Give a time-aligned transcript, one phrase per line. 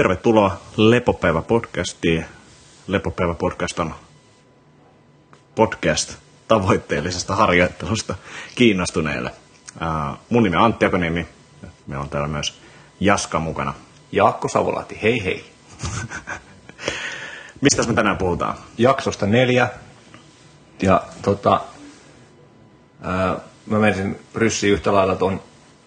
[0.00, 2.24] Tervetuloa Lepopäivä-podcastiin.
[2.86, 3.94] Lepopäivä-podcast on
[5.54, 6.14] podcast
[6.48, 8.14] tavoitteellisesta harjoittelusta
[8.54, 9.30] kiinnostuneille.
[10.28, 11.26] Mun nimi on Antti Akoniemi.
[11.86, 12.60] Meillä on täällä myös
[13.00, 13.74] Jaska mukana.
[14.12, 15.44] Jaakko Savolahti, hei hei.
[17.60, 18.54] Mistä me tänään puhutaan?
[18.78, 19.68] Jaksosta neljä.
[20.82, 21.60] Ja tota,
[23.02, 23.36] ää,
[23.66, 25.42] mä menisin ryssiin yhtä lailla tuon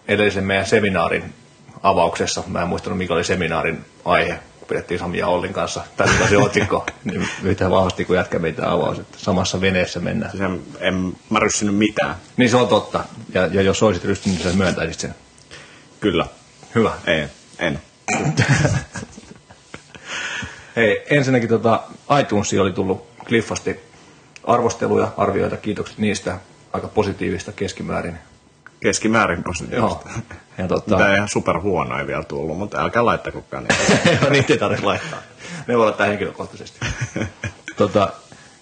[0.08, 1.34] edellisen meidän seminaarin
[1.82, 2.42] avauksessa.
[2.46, 4.38] Mä en muistanut, mikä oli seminaarin aihe.
[4.68, 5.84] Pidettiin Sami ja Ollin kanssa.
[6.28, 10.30] Se otsikko, niin yhtä vahvasti kuin jätkä meitä avaus, että samassa veneessä mennään.
[10.30, 12.16] Siis en, en mä ryssinyt mitään.
[12.36, 13.04] Niin se on totta.
[13.34, 15.14] Ja, ja jos olisit rystynyt, niin sä myöntäisit sen.
[16.00, 16.26] Kyllä.
[16.74, 16.92] Hyvä.
[17.06, 17.24] Ei,
[17.58, 17.80] en.
[20.76, 21.82] Hei, ensinnäkin tota,
[22.20, 23.80] iTunesiin oli tullut Cliffasti
[24.44, 26.38] arvosteluja, arvioita, kiitokset niistä.
[26.72, 28.18] Aika positiivista keskimäärin.
[28.84, 29.44] Keskimäärin Joo.
[29.44, 30.08] positiivista.
[30.58, 34.30] Ja tota, Tämä ihan super huono ei vielä tullut, mutta älkää laittakokaan niitä.
[34.30, 35.18] niitä ei tarvitse laittaa.
[35.66, 36.80] Ne voi laittaa henkilökohtaisesti.
[37.76, 38.08] tota,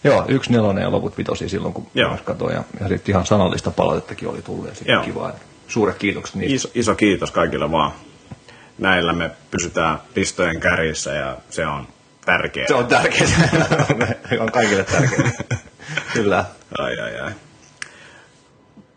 [0.04, 2.18] joo, yksi nelonen ja loput vitosia silloin, kun Joo.
[2.24, 2.54] katsoin.
[2.54, 5.04] Ja, ja sitten ihan sanallista palautettakin oli tullut ja sitten Joo.
[5.04, 5.32] kiva.
[5.68, 6.54] Suuret kiitokset niistä.
[6.54, 7.92] Iso, iso kiitos kaikille vaan.
[8.78, 11.88] Näillä me pysytään listojen kärjissä ja se on
[12.24, 12.68] tärkeää.
[12.68, 13.30] Se on tärkeää.
[14.40, 15.30] On kaikille tärkeää.
[16.12, 16.44] Kyllä.
[16.78, 17.32] Ai, ai, ai.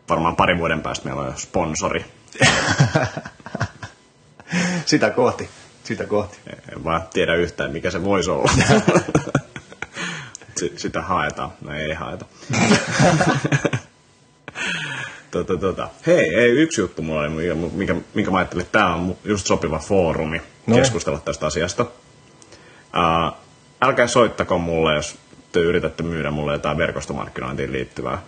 [0.09, 2.05] Varmaan parin vuoden päästä meillä on jo sponsori.
[4.85, 5.49] Sitä kohti.
[5.83, 6.37] Sitä kohti.
[6.71, 8.51] En vaan tiedä yhtään, mikä se voisi olla.
[10.59, 11.53] Si- Sitä haetaan.
[11.61, 12.25] No ei haeta.
[15.31, 15.89] tota, tota.
[16.07, 17.29] Hei, ei, yksi juttu mulla oli,
[17.73, 20.75] mikä, mikä, mä ajattelin, että tämä on just sopiva foorumi No.
[20.75, 21.83] keskustella tästä asiasta.
[21.83, 23.37] Uh,
[23.81, 25.17] älkää soittako mulle, jos
[25.51, 28.21] te yritätte myydä mulle jotain verkostomarkkinointiin liittyvää.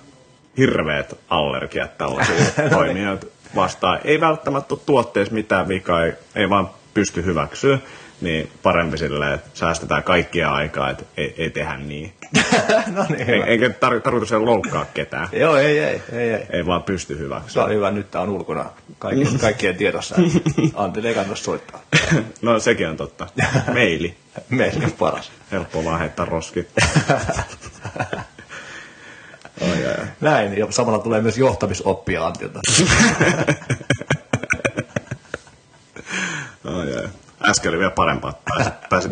[0.57, 2.35] Hirveät allergiat tällaisia
[2.69, 3.99] toimijoita vastaan.
[4.03, 7.79] Ei välttämättä ole tuotteessa mitään vikaa, ei, ei vaan pysty hyväksyä.
[8.21, 12.13] Niin parempi silleen, että säästetään kaikkia aikaa, että ei, ei tehdä niin.
[12.95, 15.27] no niin, Ei, eikä tar- tarkoitus loukkaa ketään.
[15.31, 16.45] Joo, ei, ei, ei, ei.
[16.49, 17.63] Ei vaan pysty Se hyväksyä.
[17.63, 18.65] on hyvä, nyt tää on ulkona
[18.99, 20.15] kaikkien, kaikkien tiedossa.
[20.75, 21.79] Antti ei kannata soittaa.
[22.41, 23.27] No sekin on totta.
[23.73, 24.15] Meili.
[24.49, 25.31] Meille paras.
[25.51, 26.67] Helppo vaan heittää roski.
[29.61, 30.05] Ai, ai.
[30.21, 32.59] Näin, ja samalla tulee myös johtamisoppia Antilta.
[36.63, 37.09] Ai, ai.
[37.49, 39.11] Äsken oli vielä parempaa, pääsit, pääsit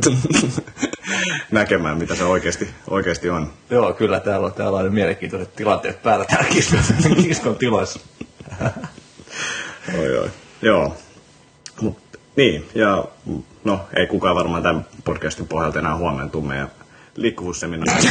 [1.51, 3.53] näkemään, mitä se oikeasti, oikeasti on.
[3.69, 6.79] Joo, kyllä täällä on, täällä on mielenkiintoiset tilanteet päällä täällä kiskon,
[7.23, 7.99] kiskon tiloissa.
[9.99, 10.29] Oi, oi.
[10.61, 10.97] Joo.
[11.81, 11.97] Mut,
[12.35, 13.05] niin, ja
[13.63, 16.71] no, ei kukaan varmaan tämän podcastin pohjalta enää huomenna tuu meidän
[17.15, 18.01] liikkuvuusseminaari.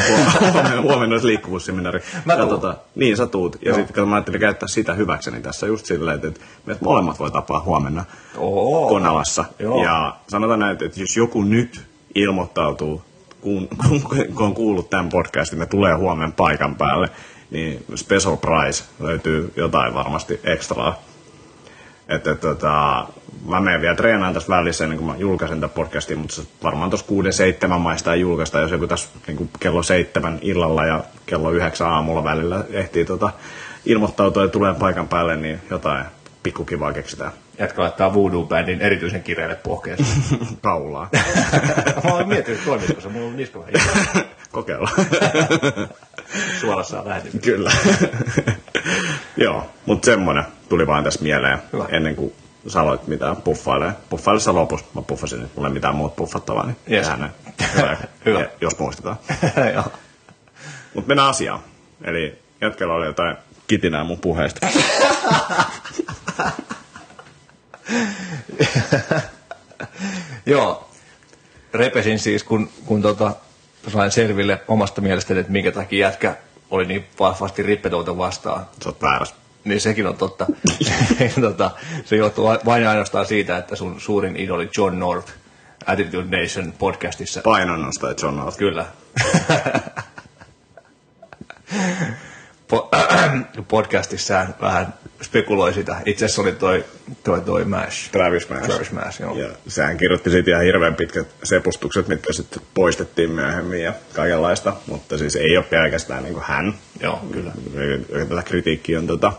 [0.53, 2.01] huomenna, huomenna olisi liikkuvuusseminaari.
[2.25, 3.57] Mä ja tota, niin, sä tuut.
[3.65, 7.63] Ja sitten mä ajattelin käyttää sitä hyväkseni tässä just silleen, että, meidät molemmat voi tapaa
[7.63, 8.05] huomenna
[8.37, 8.89] Oo.
[8.89, 9.45] Konalassa.
[9.59, 9.85] Joo.
[9.85, 13.03] Ja sanotaan näin, että jos joku nyt ilmoittautuu,
[13.41, 14.01] kun, kun,
[14.35, 17.09] kun on kuullut tämän podcastin, ne tulee huomenna paikan päälle,
[17.51, 21.03] niin special prize löytyy jotain varmasti ekstraa.
[22.09, 23.07] Että tota,
[23.49, 27.07] mä menen vielä treenaan tässä välissä ennen kuin mä julkaisen tämän podcastin, mutta varmaan tuossa
[27.67, 32.25] 6-7 maista julkaista, jos joku tässä niin kuin kello 7 illalla ja kello 9 aamulla
[32.25, 33.31] välillä ehtii tota,
[33.85, 36.05] ilmoittautua ja tulee paikan päälle, niin jotain
[36.43, 37.33] pikkukivaa keksitään.
[37.59, 40.09] Jätkä laittaa Voodoo-bändin erityisen kireelle pohkeeseen.
[40.63, 41.09] Kaulaa.
[42.05, 43.09] Mä oon miettinyt, toimisiko se.
[43.09, 44.21] Mulla on niska vähän iso.
[44.53, 44.95] Kokeillaan.
[46.61, 47.41] suorassa lähetin.
[47.41, 47.71] Kyllä.
[49.37, 51.85] Joo, mutta semmonen tuli vaan tässä mieleen Hyvä.
[51.89, 52.33] ennen kuin
[52.69, 53.93] sä aloit mitään puffailee.
[54.11, 54.87] Puffaile sä lopussa.
[54.95, 57.09] Mä puffasin, että mulla ei mitään muuta puffattavaa, niin Yes.
[57.09, 57.31] näin.
[57.77, 57.97] Hyvä.
[58.27, 58.41] Hyvä.
[58.41, 59.17] Ja- Jos muistetaan.
[59.75, 59.85] Joo.
[60.95, 61.61] Mutta mennään asiaan.
[62.05, 64.67] Eli jätkellä oli jotain kitinää mun puheesta.
[70.47, 70.89] Joo.
[71.75, 73.35] Repesin siis, kun, kun tota,
[73.89, 76.37] sain selville omasta mielestäni, että minkä takia jätkä
[76.71, 78.67] oli niin vahvasti rippetouta vastaan.
[78.83, 79.35] Sä oot väärässä.
[79.65, 80.47] Niin sekin on totta.
[81.41, 81.71] tota,
[82.05, 85.33] se johtuu vain ainoastaan siitä, että sun suurin idoli John North
[85.87, 87.41] Attitude Nation podcastissa.
[87.45, 88.59] Painonnosta, John North.
[88.59, 88.87] Kyllä.
[92.75, 92.89] Po-
[93.69, 95.97] podcastissaan vähän spekuloi sitä.
[96.07, 96.85] Itse asiassa oli toi,
[97.25, 98.11] toi, toi Mash.
[98.11, 98.67] Travis Mash.
[98.67, 99.37] Travis Mash, joo.
[99.37, 104.77] Ja sehän kirjoitti siitä ihan hirveän pitkät sepustukset, mitkä sitten poistettiin myöhemmin ja kaikenlaista.
[104.87, 106.75] Mutta siis ei ole pelkästään niin kuin hän.
[107.01, 107.53] Joo, kyllä.
[108.29, 109.33] Tätä kritiikkiä on tota,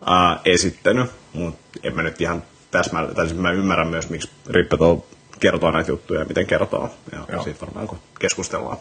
[0.00, 4.96] uh, esittänyt, mutta en mä nyt ihan täsmälleen, tai siis mä ymmärrän myös, miksi Rippetol
[5.40, 6.90] kertoo näitä juttuja ja miten kertoo.
[7.12, 7.42] Ja Joo.
[7.42, 8.76] siitä varmaan kun keskustellaan.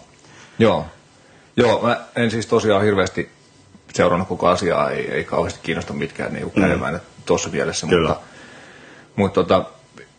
[0.60, 0.86] Joo.
[1.58, 3.30] Joo, mä en siis tosiaan hirveästi
[3.94, 8.10] seurannut koko asiaa, ei, ei kauheasti kiinnosta mitkään niin käymään tuossa mielessä, Kyllä.
[8.10, 8.24] mutta,
[9.16, 9.66] mutta tota,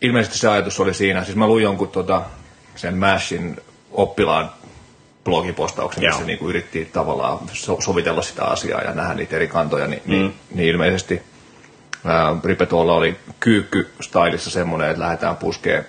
[0.01, 2.21] ilmeisesti se ajatus oli siinä, siis mä luin jonkun tota,
[2.75, 3.57] sen Mashin
[3.91, 4.49] oppilaan
[5.23, 9.87] blogipostauksen, missä niin kuin yritti tavallaan so- sovitella sitä asiaa ja nähdä niitä eri kantoja,
[9.87, 10.11] niin, mm.
[10.11, 11.21] niin, niin ilmeisesti
[12.05, 15.85] ää, Ripetolla oli kyykky-stylissa semmoinen, että lähdetään puskeen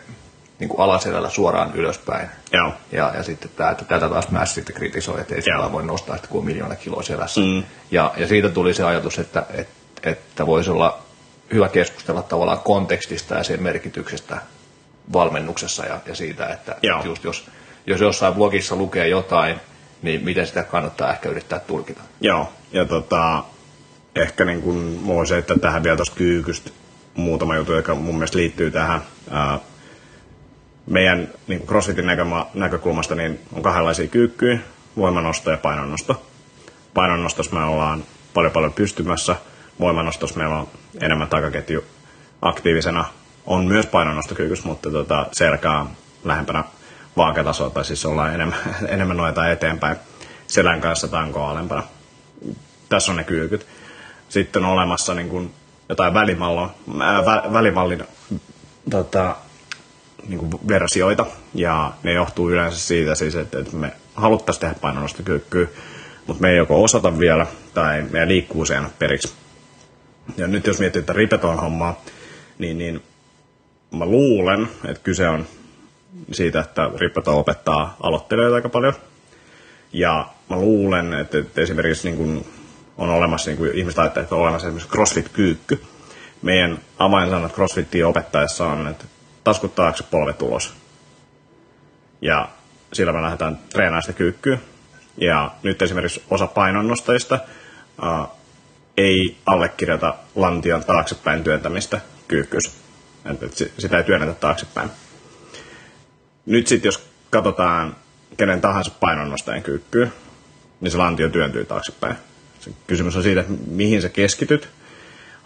[0.59, 2.29] niin kuin alaselällä suoraan ylöspäin.
[2.53, 2.73] Joo.
[2.93, 6.17] Ja, ja sitten tämä, että tätä taas Mash sitten kritisoi, että ei sitä voi nostaa
[6.17, 7.41] sitä kuin miljoona kiloa selässä.
[7.41, 7.63] Mm.
[7.91, 10.99] Ja, ja siitä tuli se ajatus, että, että, että voisi olla
[11.53, 14.39] hyvä keskustella tavallaan kontekstista ja sen merkityksestä
[15.13, 16.97] valmennuksessa ja, ja siitä, että, Joo.
[16.97, 17.47] että just jos,
[17.87, 19.61] jos jossain blogissa lukee jotain,
[20.03, 22.01] niin miten sitä kannattaa ehkä yrittää tulkita.
[22.21, 23.45] Joo, ja tota,
[24.17, 26.71] ehkä niin kuin se, että tähän vielä tuosta kyykystä
[27.15, 29.03] muutama juttu, joka mun mielestä liittyy tähän.
[29.31, 29.59] Ää,
[30.87, 32.07] meidän niin CrossFitin
[32.55, 34.59] näkökulmasta niin on kahdenlaisia kyykkyjä,
[34.97, 36.27] voimanosto ja painonnosto.
[36.95, 38.05] Painonnostossa me ollaan
[38.35, 39.37] paljon paljon pystymässä,
[39.81, 40.69] voimannostossa meillä on
[41.01, 41.85] enemmän takaketju
[42.43, 43.05] aktiivisena.
[43.47, 45.91] On myös painonnostokyykys, mutta tota, selkä on
[46.25, 46.65] lähempänä
[47.17, 48.59] vaakatasoa, tai siis ollaan enemmän,
[48.89, 49.97] enemmän noita eteenpäin
[50.47, 51.83] selän kanssa tankoa alempana.
[52.89, 53.67] Tässä on ne kyykyt.
[54.29, 55.55] Sitten on olemassa niin kuin
[55.89, 58.05] jotain välimallon, ää, vä, välimallin
[58.91, 59.37] tota,
[60.29, 65.67] niin kuin versioita, ja ne johtuu yleensä siitä siis, että, että me haluttaisiin tehdä painonnostokyykkyä,
[66.27, 69.33] mutta me ei joko osata vielä, tai meidän liikkuvuus ei periksi.
[70.37, 72.01] Ja nyt jos miettii, että ripeton hommaa,
[72.59, 73.03] niin, niin
[73.91, 75.47] mä luulen, että kyse on
[76.33, 78.95] siitä, että Ripeto opettaa aloittelijoita aika paljon.
[79.93, 82.47] Ja mä luulen, että, että esimerkiksi niin kuin
[82.99, 85.83] on olemassa, niin kuin ihmiset ajattelee, että on olemassa esimerkiksi CrossFit-kyykky.
[86.43, 89.05] Meidän avainsanat CrossFitia opettaessa on, että
[89.47, 90.75] taskut taakse, polvet ulos.
[92.21, 92.49] Ja
[92.93, 94.59] sillä me lähdetään treenaamaan sitä kyykkyä.
[95.17, 97.39] Ja nyt esimerkiksi osa painonnostajista
[98.03, 98.29] uh,
[98.97, 102.73] ei allekirjoita lantion taaksepäin työntämistä kyykkyys.
[103.79, 104.91] Sitä ei työnnetä taaksepäin.
[106.47, 107.97] Nyt sitten jos katsotaan
[108.37, 110.09] kenen tahansa painonnostajan kyykkyä,
[110.81, 112.17] niin se lantio työntyy taaksepäin.
[112.61, 114.69] Se kysymys on siitä, mihin sä keskityt.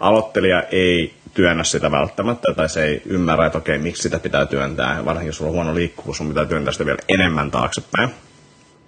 [0.01, 5.05] Aloittelija ei työnnä sitä välttämättä, tai se ei ymmärrä, että okei, miksi sitä pitää työntää.
[5.05, 8.11] Varsinkin jos sulla on huono liikkuvuus, sun pitää työntää sitä vielä enemmän taaksepäin.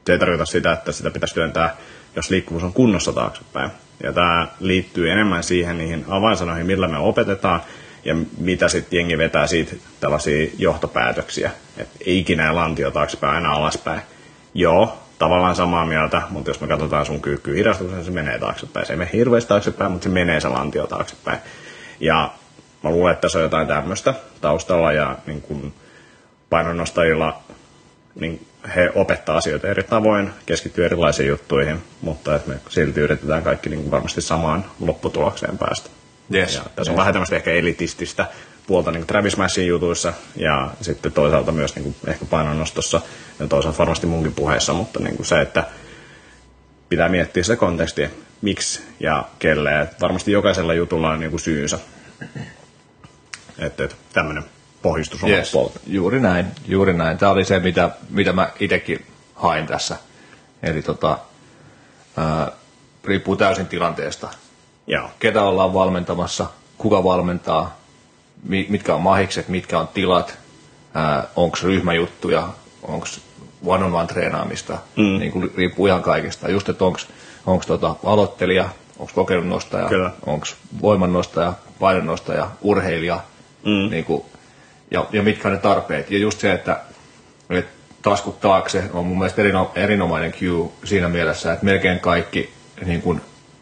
[0.06, 1.76] Se ei tarkoita sitä, että sitä pitäisi työntää,
[2.16, 3.70] jos liikkuvuus on kunnossa taaksepäin.
[4.02, 7.62] Ja tämä liittyy enemmän siihen niihin avainsanoihin, millä me opetetaan,
[8.04, 14.00] ja mitä sitten jengi vetää siitä tällaisia johtopäätöksiä, että ikinä lantio taaksepäin, aina alaspäin.
[14.54, 18.86] Joo, tavallaan samaa mieltä, mutta jos me katsotaan sun kyykkyä hidastuksen, se menee taaksepäin.
[18.86, 21.38] Se ei mene hirveästi taaksepäin, mutta se menee se lantio taaksepäin.
[22.00, 22.30] Ja
[22.82, 25.72] mä luulen, että tässä on jotain tämmöistä taustalla ja niin kun
[26.50, 27.42] painonnostajilla
[28.14, 28.46] niin
[28.76, 33.90] he opettaa asioita eri tavoin, keskittyy erilaisiin juttuihin, mutta että me silti yritetään kaikki niin
[33.90, 35.90] varmasti samaan lopputulokseen päästä.
[36.34, 36.54] Yes.
[36.54, 38.26] Ja tässä on vähän tämmöistä ehkä elitististä
[38.66, 43.00] puolta niin Travis Mashin jutuissa ja sitten toisaalta myös niin kuin ehkä painonnostossa
[43.40, 45.64] ja toisaalta varmasti munkin puheessa, mutta niin kuin se, että
[46.88, 48.10] pitää miettiä se konteksti,
[48.42, 49.80] miksi ja kelle.
[49.80, 51.78] Et varmasti jokaisella jutulla on niin kuin syynsä.
[53.58, 54.44] Että et, tämmöinen
[54.82, 55.50] pohjustus on yes.
[55.52, 55.80] puolta.
[55.86, 57.18] Juuri näin, juuri näin.
[57.18, 59.96] Tämä oli se, mitä, mitä mä itsekin hain tässä.
[60.62, 61.18] Eli tota,
[62.16, 62.52] ää,
[63.04, 64.28] riippuu täysin tilanteesta.
[64.86, 66.46] Joo, Ketä ollaan valmentamassa,
[66.78, 67.81] kuka valmentaa,
[68.48, 70.38] mitkä on mahikset, mitkä on tilat,
[71.36, 72.48] onko ryhmäjuttuja,
[72.82, 73.06] onko
[73.67, 75.19] one-on-one treenaamista, mm.
[75.19, 76.50] niin kuin riippuu ihan kaikesta.
[76.50, 76.84] Just, että
[77.46, 79.88] onko tota aloittelija, onko kokenut nostaja,
[80.26, 80.46] onko
[80.82, 83.20] voimannostaja, painonnostaja, urheilija,
[83.64, 83.90] mm.
[83.90, 84.24] niin kuin,
[84.90, 86.10] ja, ja mitkä on ne tarpeet.
[86.10, 86.81] Ja just se, että,
[87.50, 92.52] että taskut taakse on mun mielestä erino, erinomainen cue siinä mielessä, että melkein kaikki
[92.86, 93.20] niin kuin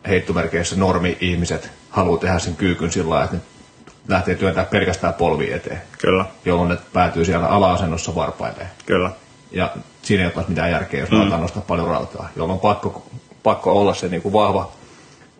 [0.08, 3.42] heittomerkeissä normi-ihmiset haluaa tehdä sen kyykyn sillä lailla, että ne
[4.08, 8.68] lähtee työntää pelkästään polvi eteen, kyllä, jolloin ne päätyy siellä ala-asennossa varpailleen.
[8.86, 9.10] kyllä.
[9.52, 9.70] Ja
[10.02, 11.16] siinä ei ole mitään järkeä, jos mm.
[11.40, 13.06] nostaa paljon rautaa, jolloin on pakko,
[13.42, 14.72] pakko olla se niin kuin vahva,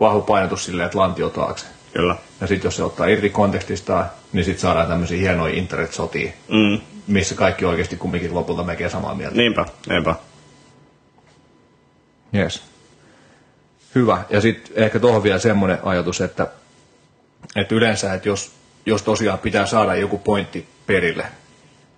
[0.01, 1.67] vahva painotus silleen, että lantio taakse.
[1.95, 2.17] Kyllä.
[2.41, 6.81] Ja sitten jos se ottaa irti kontekstistaan, niin sitten saadaan tämmöisiä hienoja internet-sotia, Mm.
[7.07, 9.37] missä kaikki oikeasti kumminkin lopulta melkein samaa mieltä.
[9.37, 10.15] Niinpä, niinpä.
[12.35, 12.63] Yes.
[13.95, 14.19] Hyvä.
[14.31, 16.47] Ja sitten ehkä tuohon vielä semmoinen ajatus, että,
[17.57, 18.53] että yleensä, että jos,
[18.87, 21.27] jos tosiaan pitää saada joku pointti perille,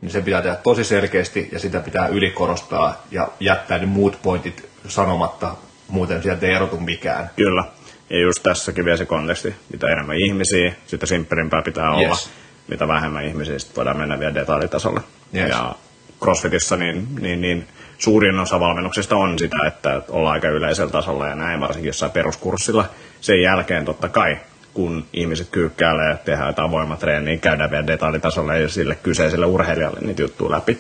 [0.01, 4.69] niin se pitää tehdä tosi selkeästi ja sitä pitää ylikorostaa ja jättää ne muut pointit
[4.89, 5.57] sanomatta,
[5.89, 7.31] muuten sieltä ei erotu mikään.
[7.37, 7.65] Kyllä.
[8.11, 12.09] Ja just tässäkin vielä se konteksti, mitä enemmän ihmisiä, sitä simppelimpää pitää olla.
[12.09, 12.31] Yes.
[12.69, 15.01] Mitä vähemmän ihmisiä, sitten voidaan mennä vielä detaljitasolle.
[15.35, 15.51] Yes.
[15.51, 15.75] Ja
[16.21, 17.69] CrossFitissa niin, niin, niin
[17.99, 22.85] suurin osa valmennuksesta on sitä, että ollaan aika yleisellä tasolla ja näin, varsinkin jossain peruskurssilla.
[23.21, 24.37] Sen jälkeen totta kai
[24.75, 30.01] kun ihmiset kyykkäälee ja tehdään jotain voimatreeniä, niin käydään vielä detaljitasolle ja sille kyseiselle urheilijalle
[30.01, 30.79] niitä juttuja läpi.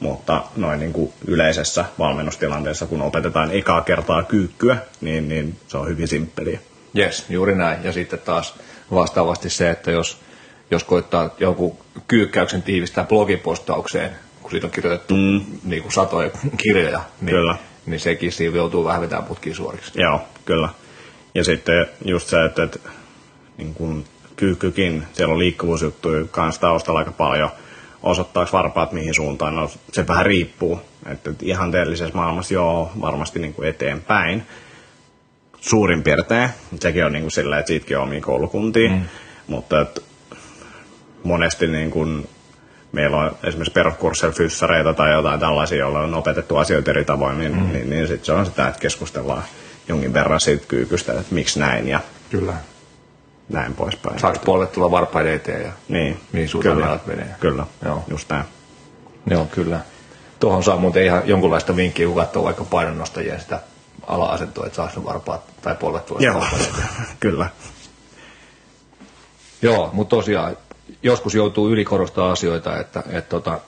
[0.00, 5.88] Mutta noin niin kuin yleisessä valmennustilanteessa, kun opetetaan ekaa kertaa kyykkyä, niin, niin se on
[5.88, 6.60] hyvin simppeliä.
[6.98, 7.84] Yes, juuri näin.
[7.84, 8.54] Ja sitten taas
[8.94, 10.20] vastaavasti se, että jos,
[10.70, 11.76] jos koittaa jonkun
[12.08, 14.10] kyykkäyksen tiivistää blogipostaukseen,
[14.42, 15.40] kun siitä on kirjoitettu mm.
[15.64, 17.56] niin kuin satoja kirjoja, niin, Kyllä.
[17.86, 20.00] niin sekin siinä joutuu vähän vetämään putkiin suoriksi.
[20.00, 20.68] Joo, kyllä.
[21.34, 22.78] Ja sitten just se, että, että
[23.60, 24.04] niin kuin
[24.36, 27.50] kyykkykin, siellä on liikkuvuusjuttuja kanssa taustalla aika paljon.
[28.02, 29.56] Osoittaako varpaat mihin suuntaan?
[29.56, 30.80] No, se vähän riippuu.
[31.06, 34.42] Että ihanteellisessa maailmassa joo, varmasti niin kuin eteenpäin.
[35.60, 36.50] Suurin piirtein.
[36.80, 38.90] Sekin on niin kuin sillä, että siitäkin on omia koulukuntia.
[38.90, 39.00] Mm.
[39.46, 40.00] Mutta että
[41.24, 42.28] monesti niin kuin
[42.92, 47.56] meillä on esimerkiksi peruskursseilla fyssareita tai jotain tällaisia, joilla on opetettu asioita eri tavoin, niin,
[47.56, 47.72] mm.
[47.72, 49.42] niin, niin sitten se on sitä, että keskustellaan
[49.88, 52.00] jonkin verran siitä kyykystä, että miksi näin ja
[52.30, 52.54] Kyllä.
[53.50, 54.18] Näin poispäin.
[54.20, 57.34] Saako polvet tulla varpaiden eteen ja Niin, mihin suuntaan kyllä, jalat menee?
[57.40, 58.04] kyllä, Joo.
[58.08, 58.44] just näin.
[59.30, 59.80] Joo, kyllä.
[60.40, 63.60] Tuohon saa muuten ihan jonkunlaista vinkkiä, kun katsoo vaikka painonnostajien sitä
[64.06, 66.44] ala-asentoa, että saako ne varpaat tai polvet tulla Joo,
[67.20, 67.48] kyllä.
[69.62, 70.56] Joo, mutta tosiaan
[71.02, 73.58] joskus joutuu ylikorostaa asioita, että, että tota,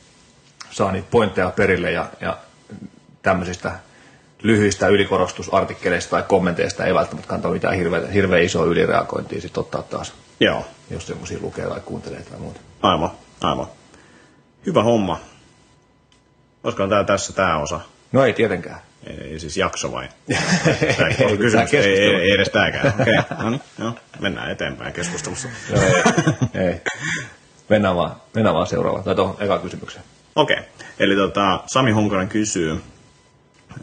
[0.70, 2.36] saa niitä pointteja perille ja, ja
[3.22, 3.72] tämmöisistä
[4.42, 10.14] lyhyistä ylikorostusartikkeleista tai kommenteista ei välttämättä kantaa mitään hirveän, hirveän isoa ylireagointia sit ottaa taas,
[10.40, 12.60] Joo, jos semmoisia lukee tai kuuntelee tai muuta.
[12.82, 13.66] aivan, aivan.
[14.66, 15.20] Hyvä homma.
[16.64, 17.80] Olisiko tämä tässä tämä osa?
[18.12, 18.80] No ei tietenkään.
[19.06, 20.08] Ei, ei siis jakso vai?
[20.28, 21.74] Ei, tämä kysymys.
[21.74, 22.86] Ei, ei, ei, edes tämäkään.
[23.00, 23.44] Okei, okay.
[23.44, 23.92] no niin, joo.
[24.18, 25.48] Mennään eteenpäin keskustelussa.
[25.70, 25.82] Joo,
[26.54, 26.80] ei, ei.
[27.68, 30.04] Mennään vaan, mennään vaan seuraavaan, tai tuohon eka kysymykseen.
[30.36, 30.68] Okei, okay.
[30.98, 32.80] eli tota, Sami Honkonen kysyy,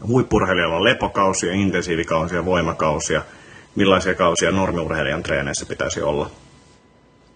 [0.06, 3.22] huippurheilijalla on lepokausia, intensiivikausia, voimakausia.
[3.74, 6.30] Millaisia kausia normiurheilijan treeneissä pitäisi olla?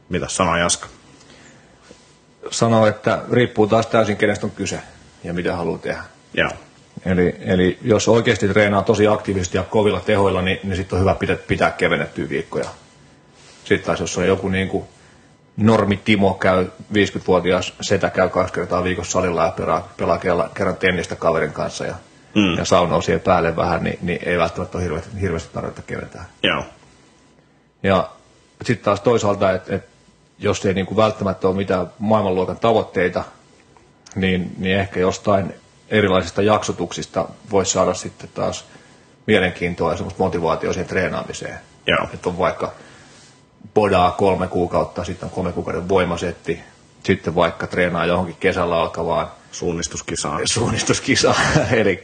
[0.08, 0.86] Mitä sanoo Jaska?
[2.50, 4.80] Sanoo, että riippuu taas täysin kenestä on kyse
[5.24, 6.02] ja mitä haluaa tehdä.
[6.34, 6.50] Joo,
[7.06, 11.14] Eli, eli jos oikeasti treenaa tosi aktiivisesti ja kovilla tehoilla, niin, niin sitten on hyvä
[11.14, 12.68] pitää, pitää kevennettyä viikkoja.
[13.64, 14.84] Sitten taas jos on joku niin kuin
[15.56, 20.76] normi Timo käy, 50-vuotias setä käy kaksi kertaa viikossa salilla ja pelaa, pelaa kerran, kerran
[20.76, 21.94] tennistä kaverin kanssa ja,
[22.34, 22.58] mm.
[22.58, 26.24] ja saunoo siihen päälle vähän, niin, niin ei välttämättä ole hirveästi, hirveästi tarvetta keventää.
[26.42, 26.64] joo,
[27.82, 28.10] Ja
[28.64, 29.84] sitten taas toisaalta, että et
[30.38, 33.24] jos ei niinku välttämättä ole mitään maailmanluokan tavoitteita,
[34.14, 35.54] niin, niin ehkä jostain
[35.88, 38.64] erilaisista jaksotuksista voisi saada sitten taas
[39.26, 41.58] mielenkiintoa ja semmoista motivaatiota siihen treenaamiseen.
[41.86, 42.08] Joo.
[42.14, 42.72] Että on vaikka
[43.74, 46.60] podaa kolme kuukautta, sitten on kolme kuukauden voimasetti,
[47.04, 50.40] sitten vaikka treenaa johonkin kesällä alkavaan suunnistuskisaan.
[50.44, 51.42] suunnistuskisaan,
[51.72, 52.02] eli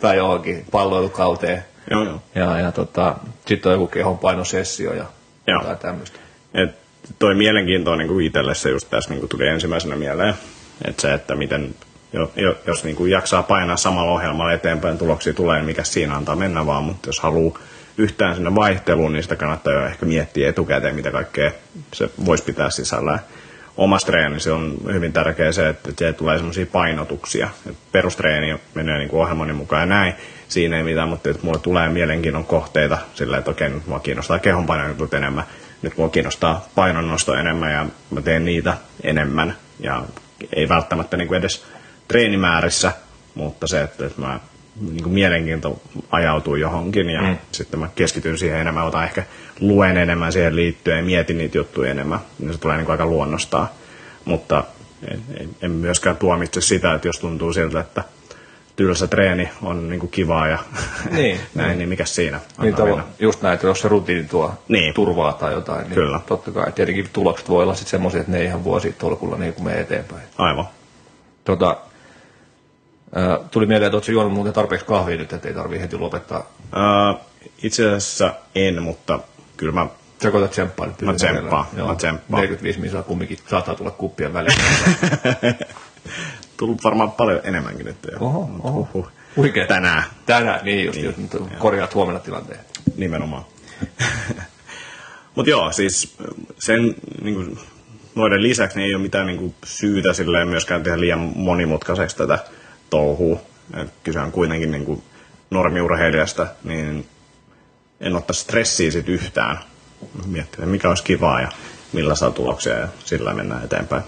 [0.00, 1.64] tai johonkin palloilukauteen.
[1.90, 2.22] Joo, joo.
[2.34, 5.04] Ja, ja tota, sitten on joku kehonpainosessio ja
[5.46, 5.60] Joo.
[5.60, 6.18] jotain tämmöistä.
[6.54, 6.70] Et
[7.18, 10.34] toi mielenkiintoinen niin itselle se just tässä niin tuli ensimmäisenä mieleen.
[10.84, 11.74] Että se, että miten,
[12.12, 16.16] jo, jo, jos niin kuin jaksaa painaa samalla ohjelmalla eteenpäin, tuloksia tulee, niin mikä siinä
[16.16, 16.84] antaa mennä vaan.
[16.84, 17.58] Mutta jos haluaa
[17.98, 21.50] yhtään sinne vaihteluun, niin sitä kannattaa jo ehkä miettiä etukäteen, mitä kaikkea
[21.94, 23.20] se voisi pitää sisällään.
[23.76, 27.50] Omassa treenissä on hyvin tärkeää se, että se tulee semmoisia painotuksia.
[27.70, 30.14] Et perustreeni menee niin kuin ohjelmani mukaan ja näin.
[30.48, 34.38] Siinä ei mitään, mutta että mulle tulee mielenkiinnon kohteita sillä, että okei, nyt mua kiinnostaa
[34.38, 35.44] kehonpainojutut enemmän.
[35.82, 39.56] Nyt mua kiinnostaa painonnosto enemmän ja mä teen niitä enemmän.
[39.80, 40.02] Ja
[40.52, 41.64] ei välttämättä niin kuin edes
[42.08, 42.92] treenimäärissä,
[43.34, 44.40] mutta se, että että mä
[44.80, 47.36] niin kuin mielenkiinto ajautuu johonkin ja mm.
[47.52, 49.22] sitten mä keskityn siihen enemmän, otan ehkä
[49.60, 53.06] luen enemmän siihen liittyen ja mietin niitä juttuja enemmän, niin se tulee niin kuin aika
[53.06, 53.68] luonnostaan.
[54.24, 54.64] Mutta
[55.10, 58.04] en, en- en myöskään tuomitse sitä, että jos tuntuu siltä, että
[58.76, 60.58] tylsä treeni on niin kuin kivaa ja
[61.10, 62.40] Niin, näin, niin mikä siinä?
[62.58, 64.94] Niin tavo- just näin, että jos se rutiini tuo Niin.
[64.94, 66.20] turvaa tai jotain, niin Kyllä.
[66.26, 69.64] totta kai tietenkin tulokset voi olla sitten semmoisia, että ne ei ihan vuositolkulla niin kuin
[69.64, 70.22] menee eteenpäin.
[70.38, 70.64] Aivan.
[71.44, 71.76] Tota,
[73.14, 76.38] ää, tuli mieleen, että oletko juonut muuten tarpeeksi kahvia nyt, että ei tarvii heti lopettaa.
[76.60, 77.20] Uh,
[77.62, 79.20] itse asiassa en, mutta
[79.56, 79.86] kyllä mä
[80.22, 81.02] Sä koetat tsemppaa nyt.
[81.02, 82.40] Mä tsemppaan, mä tsemppaan.
[82.40, 84.58] 45 minsaa kumminkin saattaa tulla kuppien väliin.
[86.56, 88.18] tullut varmaan paljon enemmänkin nyt jo.
[88.20, 88.72] Oho, oho.
[88.72, 89.08] huhhuh.
[89.36, 89.66] Huikea.
[89.66, 91.58] Tänään Tänään, niin just, Niin, niin, just joo.
[91.58, 92.60] korjaat huomenna tilanteen.
[92.96, 93.44] nimenomaan.
[95.34, 96.16] Mutta joo, siis
[96.58, 97.58] sen niin kuin,
[98.14, 102.38] noiden lisäksi niin ei ole mitään niin kuin, syytä silleen myöskään tehdä liian monimutkaiseksi tätä
[102.94, 103.40] touhua.
[103.76, 105.02] Et kyse on kuitenkin niin kuin,
[105.50, 107.06] normiurheilijasta, niin
[108.00, 109.58] en ottaa stressiä sit yhtään.
[110.26, 111.48] Miettiä, mikä olisi kivaa ja
[111.92, 114.02] millä saa tuloksia ja sillä mennään eteenpäin.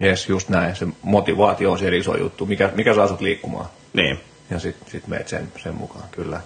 [0.00, 0.76] Jes, just näin.
[0.76, 2.46] Se motivaatio on se iso juttu.
[2.46, 3.66] Mikä, mikä saa sut liikkumaan?
[3.92, 6.40] Niin, Ja sitten sit meet sen, sen mukaan, kyllä.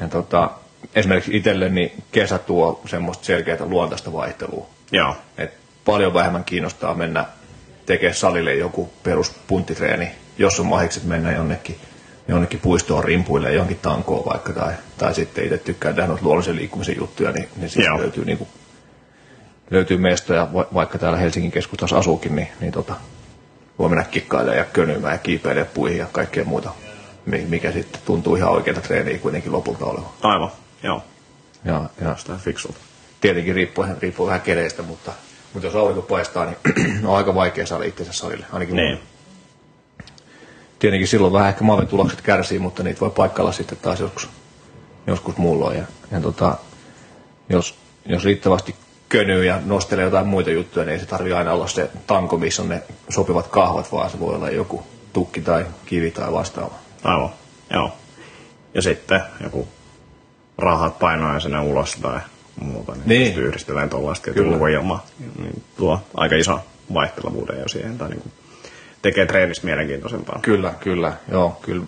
[0.00, 0.50] Ja tota,
[0.94, 4.66] esimerkiksi itselle niin kesä tuo semmoista selkeää luontaista vaihtelua.
[4.92, 5.16] Joo.
[5.38, 7.26] Et paljon vähemmän kiinnostaa mennä
[7.86, 11.76] tekemään salille joku peruspunttitreeni, jos on mahikset mennä jonnekin,
[12.28, 16.96] jonnekin puistoon rimpuille johonkin tankoon vaikka, tai, tai sitten itse tykkään tehdä noita luonnollisen liikkumisen
[16.96, 17.98] juttuja, niin, niin siitä Joo.
[17.98, 18.48] löytyy, niin kuin,
[19.70, 22.94] löytyy mestoja, va- vaikka täällä Helsingin keskustassa asuukin, niin, niin tota,
[23.78, 26.70] voi mennä kikkailemaan ja könymään ja kiipeilemään puihin ja kaikkea muuta,
[27.26, 30.10] mi- mikä sitten tuntuu ihan oikealta treeniä kuitenkin lopulta olevan.
[30.22, 30.50] Aivan.
[30.82, 31.02] Joo.
[31.64, 32.78] Ja, ja Sitä fiksulta.
[33.20, 35.12] tietenkin riippuu, riippuu vähän keleistä, mutta,
[35.52, 36.56] mutta jos aurinko paistaa, niin
[37.06, 38.46] on aika vaikea saada itsensä salille.
[38.52, 38.88] Ainakin Niin.
[38.94, 39.04] mulla.
[40.84, 44.28] Tietenkin silloin vähän ehkä maavin tulokset kärsii, mutta niitä voi paikkailla sitten taas joskus,
[45.06, 45.78] joskus muulloin.
[45.78, 46.56] Ja, ja tota,
[47.48, 47.74] jos,
[48.06, 48.74] jos riittävästi
[49.08, 52.62] könyy ja nostelee jotain muita juttuja, niin ei se tarvitse aina olla se tanko, missä
[52.62, 56.74] on ne sopivat kahvat, vaan se voi olla joku tukki tai kivi tai vastaava.
[57.04, 57.30] Aivan.
[57.70, 57.92] Joo.
[58.74, 59.68] Ja sitten joku
[60.58, 62.20] rahat painoja sinne ulos tai
[62.60, 63.26] muuta, niin, Niin.
[63.26, 64.52] pystyy yhdistelemään tuollaista Kyllä.
[64.52, 65.06] ulkoilmaa.
[65.38, 66.60] Niin tuo aika iso
[66.94, 68.32] vaihtelevuuden jo siihen, tai niin kuin
[69.04, 70.38] tekee treenistä mielenkiintoisempaa.
[70.42, 71.84] Kyllä, kyllä, joo, kyllä.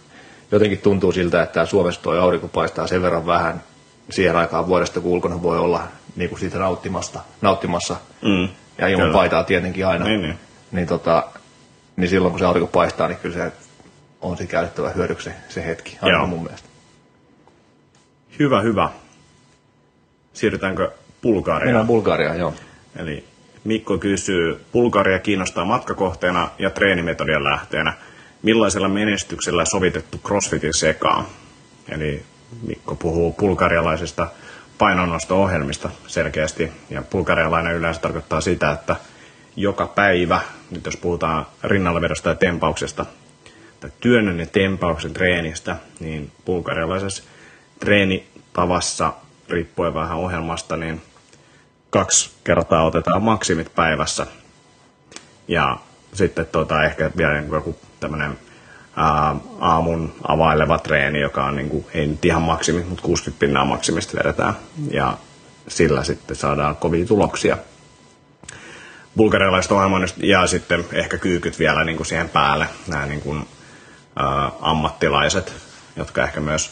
[0.51, 3.63] Jotenkin tuntuu siltä, että Suomessa tuo aurinko paistaa sen verran vähän
[4.11, 5.83] siihen aikaan vuodesta, kun ulkona voi olla
[6.17, 7.97] niin kuin siitä nauttimasta, nauttimassa.
[8.23, 8.49] Mm.
[8.79, 9.19] Ja ilman Kyllä.
[9.19, 10.05] paitaa tietenkin aina.
[10.05, 10.39] Niin, niin.
[10.73, 11.27] Niin, tota,
[11.97, 13.53] niin silloin kun se aurinko paistaa, niin kyllä se
[14.21, 16.27] on se käytettävä hyödyksi se, hetki, Joo.
[16.27, 16.69] mun mielestä.
[18.39, 18.91] Hyvä, hyvä.
[20.33, 20.91] Siirrytäänkö
[21.23, 21.67] Bulgariaan?
[21.67, 22.55] Mennään Bulgariaan, joo.
[22.97, 23.25] Eli
[23.67, 27.93] Mikko kysyy, Bulgaria kiinnostaa matkakohteena ja treenimetodien lähteenä.
[28.43, 31.25] Millaisella menestyksellä sovitettu CrossFitin sekaan?
[31.89, 32.23] Eli
[32.67, 34.29] Mikko puhuu bulgarialaisista
[34.79, 36.73] painonnosto-ohjelmista selkeästi.
[36.91, 38.97] Ja bulgarialainen yleensä tarkoittaa sitä, että
[39.57, 43.07] joka päivä, nyt jos puhutaan rinnallavedosta ja tempauksesta,
[43.81, 47.23] tai työnnön ja tempauksen treenistä, niin bulgarialaisessa
[47.81, 49.13] treenitavassa,
[49.49, 51.03] riippuen vähän ohjelmasta, niin
[51.99, 54.27] kaksi kertaa otetaan maksimit päivässä.
[55.49, 55.77] Ja
[56.13, 58.39] sitten tota, ehkä vielä joku tämmöinen
[59.61, 64.19] aamun availeva treeni, joka on niin kuin, ei nyt ihan maksimi, mutta 60 pinnaa maksimista
[64.19, 64.55] vedetään.
[64.91, 65.17] Ja
[65.69, 67.57] sillä sitten saadaan kovia tuloksia.
[69.17, 72.67] Bulgarialaiset ohjelmoinnista ja sitten ehkä kyykyt vielä niin kuin siihen päälle.
[72.87, 73.49] Nämä niin kuin,
[74.17, 75.55] ää, ammattilaiset,
[75.97, 76.71] jotka ehkä myös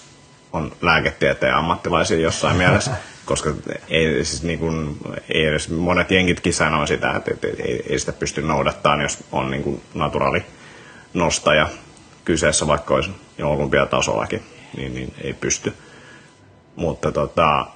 [0.55, 2.91] on lääketieteen ammattilaisia jossain mielessä,
[3.25, 3.55] koska
[3.89, 8.13] ei, siis niin kuin, ei edes, monet jenkitkin sanoo sitä, että, että ei, ei sitä
[8.13, 10.43] pysty noudattamaan, jos on niin kuin naturaali
[11.15, 11.69] nostaja
[12.25, 14.43] kyseessä, vaikka olisi jo olympiatasollakin,
[14.77, 15.73] niin, niin ei pysty.
[16.77, 17.67] Mutta tota,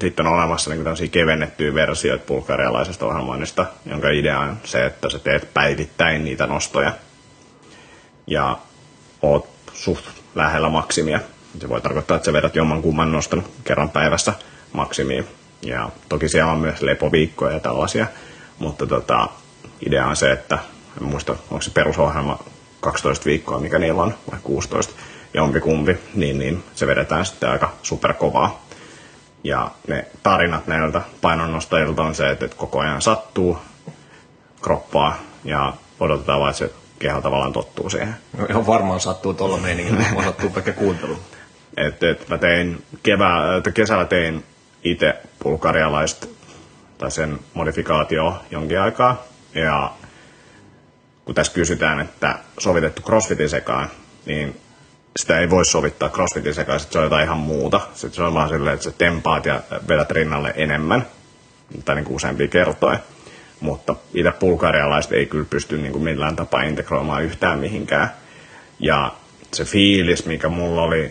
[0.00, 5.18] sitten on olemassa niin tämmöisiä kevennettyjä versioita bulgarialaisesta ohjelmoinnista, jonka idea on se, että sä
[5.18, 6.92] teet päivittäin niitä nostoja
[8.26, 8.58] ja
[9.22, 11.20] oot suht lähellä maksimia.
[11.60, 14.32] Se voi tarkoittaa, että sä vedät jomman kumman noston kerran päivässä
[14.72, 15.26] maksimiin.
[15.62, 18.06] Ja toki siellä on myös lepoviikkoja ja tällaisia,
[18.58, 19.28] mutta tota,
[19.86, 20.58] idea on se, että
[21.00, 22.38] en muista, onko se perusohjelma
[22.80, 24.94] 12 viikkoa, mikä niillä on, vai 16,
[25.34, 28.66] jompikumpi, niin, niin se vedetään sitten aika superkovaa.
[29.44, 33.58] Ja ne tarinat näiltä painonnostajilta on se, että koko ajan sattuu
[34.62, 38.16] kroppaa ja odotetaan vaan, että se keho tavallaan tottuu siihen.
[38.38, 41.18] No, ihan varmaan sattuu tuolla meiningillä, varmaan sattuu pelkkä kuuntelu.
[41.76, 44.44] Et, et mä tein kevää, että kesällä tein
[44.84, 46.26] itse bulgarialaista
[46.98, 49.24] tai sen modifikaatio jonkin aikaa.
[49.54, 49.92] Ja
[51.24, 53.88] kun tässä kysytään, että sovitettu crossfitin sekaan,
[54.26, 54.60] niin
[55.16, 57.80] sitä ei voi sovittaa crossfitin sekaan, sit se on jotain ihan muuta.
[57.94, 61.06] Se on vaan silleen, että sä tempaat ja vedät rinnalle enemmän,
[61.84, 62.98] tai niin kuin useampia kertoja.
[63.60, 68.10] Mutta itse bulgarialaiset ei kyllä pysty niin kuin millään tapaa integroimaan yhtään mihinkään.
[68.78, 69.12] Ja
[69.54, 71.10] se fiilis, mikä mulla oli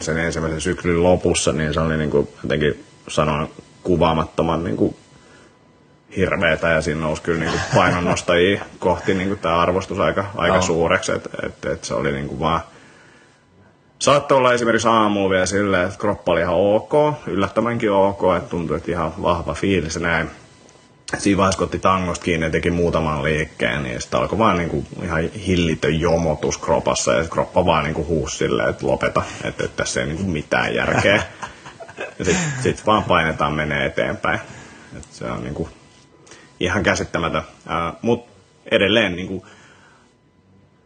[0.00, 3.48] sen ensimmäisen syklin lopussa, niin se oli niin kuin, jotenkin sanon
[3.82, 4.96] kuvaamattoman niin kuin
[6.16, 10.54] hirveetä ja siinä nousi kyllä niin kuin painonnostajia kohti niin kuin tämä arvostus aika, aika
[10.54, 10.62] Joo.
[10.62, 12.60] suureksi, että et, et se oli niin kuin vaan
[14.00, 16.92] Saattoi olla esimerkiksi aamulla vielä silleen, että kroppa oli ihan ok,
[17.26, 20.30] yllättävänkin ok, että tuntui, että ihan vahva fiilis näin.
[21.18, 24.84] Siinä vaiheessa, kun otti tangosta kiinni ja teki muutaman liikkeen, niin sitten alkoi vaan niinku
[25.02, 30.00] ihan hillitön jomotus kropassa ja kroppa vaan niinku huusi silleen, että lopeta, että, että tässä
[30.00, 31.22] ei niinku mitään järkeä.
[32.22, 34.40] Sitten sit vaan painetaan menee eteenpäin.
[34.96, 35.68] Et se on niinku
[36.60, 37.42] ihan käsittämätön.
[38.02, 38.30] Mutta
[38.70, 39.46] edelleen niinku,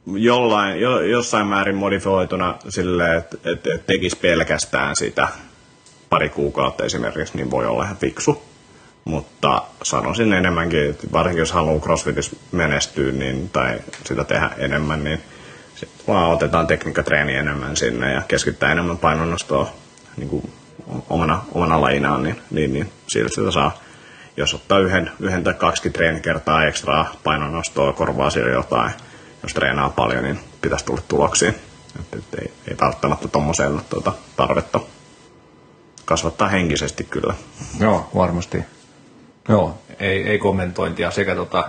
[0.07, 5.29] jollain, jo, jossain määrin modifioituna silleen, että et, et tekisi pelkästään sitä
[6.11, 8.54] pari kuukautta esimerkiksi, niin voi olla ihan fiksu.
[9.05, 15.21] Mutta sanoisin enemmänkin, että varsinkin jos haluaa crossfitissä menestyä niin, tai sitä tehdä enemmän, niin
[15.75, 19.73] sit vaan otetaan tekniikkatreeni enemmän sinne ja keskittää enemmän painonnostoa
[20.17, 20.53] niin kuin
[21.11, 23.79] omana, omana lajinaan, niin, niin, niin siitä sitä saa,
[24.37, 28.93] jos ottaa yhden, yhden tai kaksi treenikertaa ekstraa painonnostoa, korvaa siellä jotain,
[29.43, 31.49] jos treenaa paljon, niin pitäisi tulla tuloksia.
[31.49, 34.81] Et, et ei, ei välttämättä tuommoiseen tuota, tarvetta
[36.05, 37.35] kasvattaa henkisesti kyllä.
[37.81, 38.65] Joo, varmasti.
[39.49, 41.69] Joo, ei, ei kommentointia sekä, tota,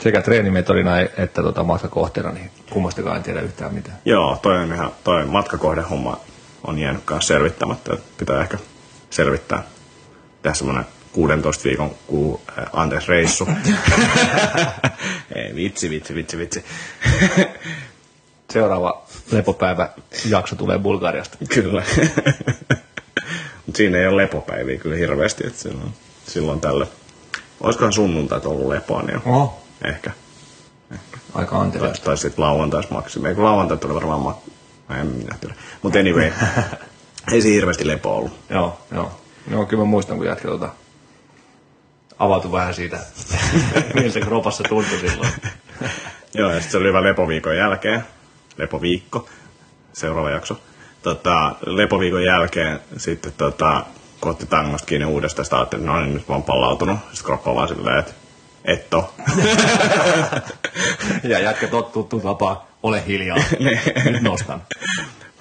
[0.00, 3.98] sekä treenimetodina että tota matkakohteena, niin kummastakaan en tiedä yhtään mitään.
[4.04, 6.20] Joo, toi, on ihan, toi matkakohdehomma
[6.66, 7.94] on jäänyt kanssa selvittämättä.
[7.94, 8.58] Että pitää ehkä
[9.10, 9.62] selvittää.
[10.42, 13.48] Tehdä semmoinen 16 viikon kuu, äh, anteeksi, reissu.
[15.34, 16.64] Ei, vitsi, vitsi, vitsi, vitsi.
[18.50, 19.88] Seuraava lepopäivä
[20.28, 21.38] jakso tulee Bulgariasta.
[21.54, 21.82] Kyllä.
[23.66, 25.94] Mutta siinä ei ole lepopäiviä kyllä hirveästi, että silloin,
[26.26, 26.86] silloin tällä.
[27.60, 30.10] Olisikohan sunnuntait ollut lepoa, niin Oho, ehkä.
[31.34, 32.04] aika Tai, anteliaista.
[32.04, 33.28] tai sitten lauantais maksimi.
[33.28, 34.36] Eikö lauantai tuli varmaan mak...
[35.00, 35.54] En minä tiedä.
[35.82, 36.32] Mutta anyway,
[37.32, 38.32] ei se hirveästi lepo ollut.
[38.50, 39.20] Joo, joo.
[39.50, 40.68] Joo, kyllä mä muistan, kun jätkä tota,
[42.18, 42.98] avautui vähän siitä,
[43.94, 45.32] miltä kropassa tuntui silloin.
[46.34, 48.04] Joo, ja sitten se oli hyvä lepoviikon jälkeen.
[48.56, 49.28] Lepoviikko,
[49.92, 50.56] seuraava jakso.
[51.02, 53.84] Tota, lepoviikon jälkeen sitten tota,
[54.22, 56.98] kun otti tangosta kiinni uudestaan, sitten ajattelin, että no niin, nyt mä oon palautunut.
[56.98, 58.12] Sitten kroppa vaan silleen, että
[58.64, 59.14] et oo.
[61.30, 63.38] ja jätkä tot, tuttu tapa, ole hiljaa,
[64.10, 64.62] nyt nostan.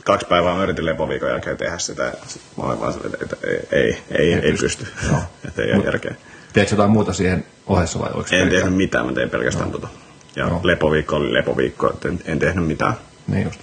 [0.03, 2.03] Kaksi päivää mä yritin lepoviikon jälkeen tehdä sitä.
[2.03, 4.87] ja Sit mä olin vaan silleen, että ei, ei, ei, ei pysty.
[5.09, 5.19] Joo.
[5.47, 6.15] että ei ole järkeä.
[6.53, 9.87] Teetkö jotain muuta siihen ohessa vai oliko En tehnyt mitään, mä tein pelkästään tota.
[10.35, 10.59] Ja Joo.
[10.63, 12.93] lepoviikko oli lepoviikko, että en, en tehnyt mitään.
[13.27, 13.59] Niin just.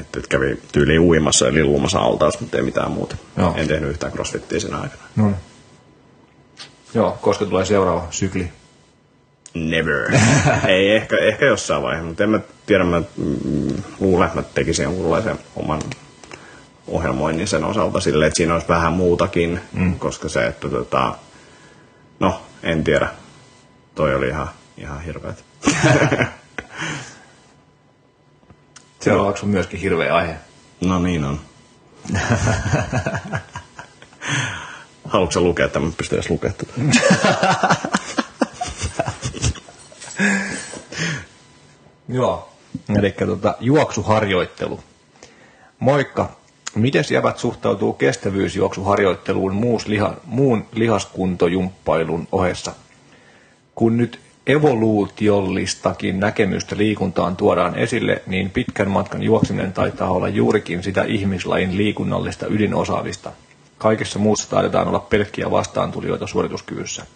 [0.00, 3.16] Että et kävi tyyliin uimassa ja lillumassa altaassa, mutta ei mitään muuta.
[3.36, 3.54] Joo.
[3.56, 5.02] En tehnyt yhtään crossfittiä siinä aikana.
[5.16, 5.36] No niin.
[6.94, 8.50] Joo, koska tulee seuraava sykli.
[9.54, 10.14] Never.
[10.68, 14.82] ei, ehkä, ehkä jossain vaiheessa, mutta en mä tiedä, mä mm, luulen, että mä tekisin
[14.82, 15.80] jonkunlaisen oman
[16.86, 19.98] ohjelmoinnin sen osalta silleen, että siinä olisi vähän muutakin, mm.
[19.98, 21.14] koska se, että tota,
[22.20, 23.08] no, en tiedä.
[23.94, 25.44] Toi oli ihan, ihan hirveet.
[29.02, 30.36] Seuraavaksi on myöskin hirveä aihe.
[30.80, 31.40] No niin on.
[35.04, 35.88] Haluatko lukea tämän?
[35.88, 36.72] Mä pystyn edes lukemaan tätä.
[42.08, 42.52] Joo.
[42.98, 44.80] Eli tota, juoksuharjoittelu.
[45.78, 46.30] Moikka.
[46.74, 52.72] Miten jävät suhtautuu kestävyysjuoksuharjoitteluun muus liha, muun lihaskuntojumppailun ohessa?
[53.74, 61.04] Kun nyt evoluutiollistakin näkemystä liikuntaan tuodaan esille, niin pitkän matkan juokseminen taitaa olla juurikin sitä
[61.04, 63.32] ihmislajin liikunnallista ydinosaamista.
[63.78, 67.06] Kaikessa muussa taidetaan olla pelkkiä vastaantulijoita suorituskyvyssä.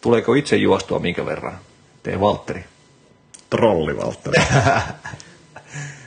[0.00, 1.58] Tuleeko itse juostua minkä verran?
[2.02, 2.64] Tee Valtteri.
[3.50, 4.44] Trolli, Valtteri.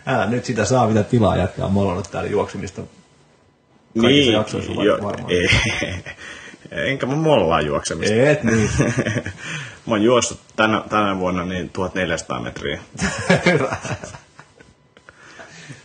[0.05, 1.71] Älä nyt sitä saa, mitä tilaa jatkaa.
[1.75, 2.81] Oon täällä juoksemista
[4.01, 5.31] kaikissa jaksoissa jo, varmaan.
[5.31, 5.49] ei,
[6.71, 8.15] enkä mä mollaa juoksemista.
[8.15, 8.69] Et niin.
[9.85, 12.79] mä oon juossut tänä, tänä vuonna niin 1400 metriä.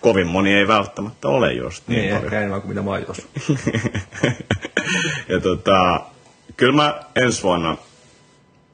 [0.01, 2.25] Kovin moni ei välttämättä ole juossut niin, niin, paljon.
[2.25, 3.31] ehkä enemmän kuin mitä mä oon juossut.
[5.33, 6.01] ja tota,
[6.57, 7.77] kyllä mä ensi vuonna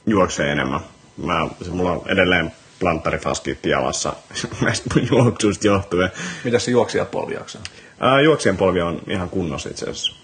[0.06, 0.80] juoksen enemmän.
[1.16, 4.12] Mä, se, mulla on edelleen planttarifaskiitti jalassa
[4.64, 6.10] näistä mun juoksuista johtuen.
[6.44, 7.62] Mitäs se juoksijapolvi jaksaa?
[8.00, 10.16] Ää, juoksijan polvi on ihan kunnossa itse asiassa.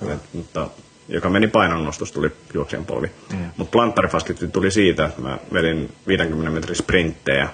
[0.00, 0.14] Hyvä.
[0.14, 0.68] et- mutta,
[1.10, 3.10] joka meni painonnostossa, tuli juoksijan polvi.
[3.32, 3.38] Mm.
[3.56, 7.48] Mutta planttarifaskiitti tuli siitä, että mä vedin 50 metrin sprinttejä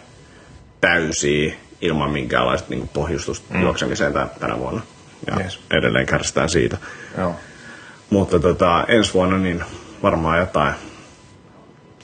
[0.81, 3.62] täysiä ilman minkäänlaista niin pohjustusta mm.
[3.62, 4.83] juoksemiseen tä- tänä vuonna.
[5.27, 5.61] Ja Yes.
[5.71, 6.77] edelleen kärsitään siitä.
[7.19, 7.35] Joo.
[8.11, 9.64] Mutta tota, ensi vuonna niin
[10.03, 10.75] varmaan jotain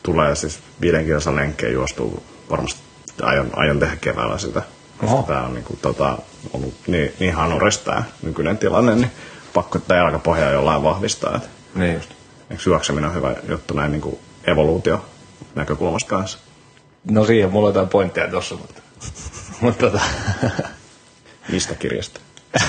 [0.03, 2.81] tulee siis viiden kilsan lenkkejä juostua varmasti
[3.23, 4.63] aion, aion tehdä keväällä sitä.
[5.03, 5.23] Oho.
[5.23, 6.19] Tämä on niinku, tota,
[6.53, 9.11] ollut niin, niin hanurista tämä nykyinen tilanne, niin
[9.55, 11.37] pakko tätä jalkapohjaa jollain vahvistaa.
[11.37, 12.11] Et, Niin just.
[12.51, 15.05] eikö juokseminen on hyvä juttu näin niinku evoluutio
[15.55, 16.39] näkökulmasta kanssa?
[17.11, 18.83] No siihen mulla on jotain pointteja tossa, mutta...
[19.61, 20.01] mutta tota,
[21.49, 22.21] Mistä kirjasta?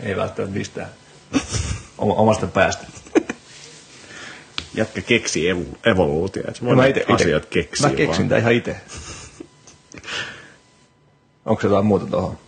[0.00, 0.88] ei välttämättä mistään.
[1.98, 2.86] O- omasta päästä.
[4.74, 6.42] Jätkä keksi evo, evoluutio.
[6.48, 8.76] Et se voi mä ite, ite, asiat keksiä mä keksin tää ihan itse.
[11.46, 12.38] Onko se jotain muuta tuohon?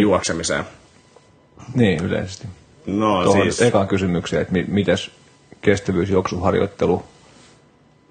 [0.00, 0.64] Juoksemiseen.
[1.74, 2.46] Niin, yleisesti.
[2.86, 3.62] No Tuohon siis...
[3.62, 5.10] ekaan kysymykseen, että mi- mites
[5.62, 7.02] kestävyysjuoksuharjoittelu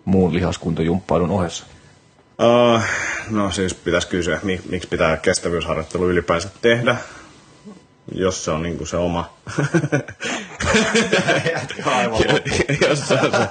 [0.05, 1.65] muun lihaskuntojumppailun ohessa?
[2.75, 2.81] Uh,
[3.29, 6.95] no siis pitäisi kysyä, mi- miksi pitää kestävyysharjoittelu ylipäänsä tehdä,
[8.11, 9.33] jos se on niinku se oma...
[12.89, 13.47] jos se on se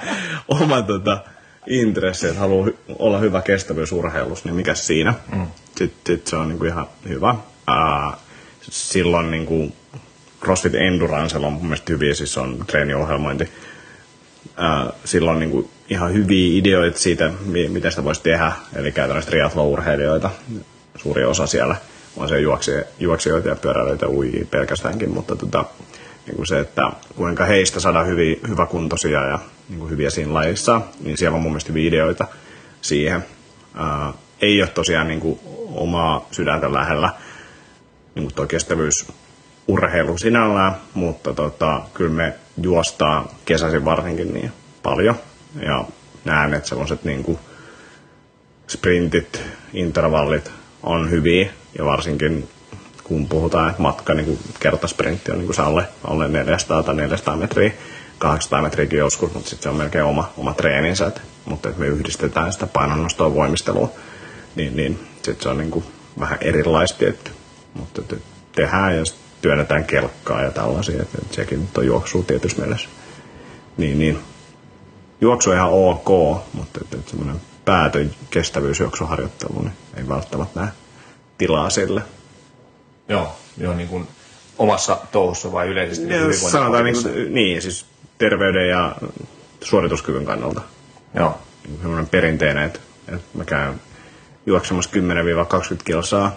[0.49, 1.25] oma tota,
[1.67, 5.15] intressi, että haluaa hy- olla hyvä kestävyysurheilussa, niin mikä siinä?
[5.33, 5.47] Mm.
[5.77, 7.31] Sitten sit se on niinku ihan hyvä.
[7.31, 8.19] Uh,
[8.71, 9.73] silloin niinku
[10.41, 13.49] CrossFit Endurancella on mun mielestä hyviä, siis on treeniohjelmointi.
[15.05, 19.31] Sillä on niin kuin ihan hyviä ideoita siitä, mi- miten sitä voisi tehdä, eli käytännössä
[19.31, 20.31] triathlon-urheilijoita,
[20.97, 21.77] suuri osa siellä
[22.17, 22.41] on se
[22.99, 25.65] juoksijoita ja pyöräilijöitä ui pelkästäänkin, mutta tota,
[26.27, 26.83] niin kuin se, että
[27.17, 31.53] kuinka heistä saadaan hyviä, hyväkuntoisia ja niin kuin hyviä siinä lajissa, niin siellä on mun
[31.53, 32.27] mielestä hyviä ideoita
[32.81, 33.25] siihen.
[33.75, 35.41] Ää, ei ole tosiaan niin kuin
[35.75, 37.13] omaa sydäntä lähellä
[38.15, 38.47] niin kuin tuo
[39.69, 44.53] kestävyysurheilu sinällään, mutta tota, kyllä me juostaa kesäisin varsinkin niin
[44.83, 45.15] paljon.
[45.63, 45.85] Ja
[46.25, 47.39] näen, että sellaiset niin kuin
[48.69, 50.51] sprintit, intervallit
[50.83, 52.49] on hyviä ja varsinkin
[53.05, 57.37] kun puhutaan, että matka niin kuin kertasprintti on niin kuin alle, alle 400 tai 400
[57.37, 57.73] metriä,
[58.19, 61.07] 800 metriäkin joskus, mutta sitten se on melkein oma, oma treeninsä.
[61.07, 63.93] Et, mutta että me yhdistetään sitä painonnostoa voimistelua,
[64.57, 65.85] niin, niin sitten se on niin kuin
[66.21, 67.31] vähän erilaista tietty.
[67.75, 68.17] Mutta että
[68.53, 72.89] tehdään ja sit työnnetään kelkkaa ja tällaisia, että sekin nyt on juoksua tietyssä mielessä.
[73.77, 74.19] Niin, niin.
[75.21, 76.09] Juoksu on ihan ok,
[76.53, 80.69] mutta että, että semmoinen päätö kestävyysjuoksuharjoittelu, niin ei välttämättä näe
[81.39, 82.03] tilaa sille.
[83.09, 84.09] Joo, joo niin kuin
[84.59, 87.87] omassa touhussa vai yleisesti niin sanotaan niin, kuin, niin, siis
[88.19, 88.97] terveyden ja
[89.61, 90.61] suorituskyvyn kannalta.
[91.15, 93.81] Joo, Niin Semmoinen perinteinen, että, että mä käyn
[94.47, 94.91] juoksemassa
[95.75, 96.37] 10-20 kilsaa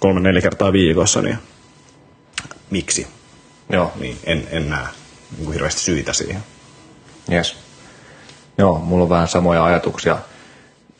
[0.00, 1.38] kolme-neljä kertaa viikossa, niin
[2.72, 3.06] miksi?
[3.70, 4.86] joo, Niin en, en näe
[5.30, 6.44] niin kuin hirveästi syitä siihen.
[7.32, 7.56] yes.
[8.58, 10.18] Joo, mulla on vähän samoja ajatuksia.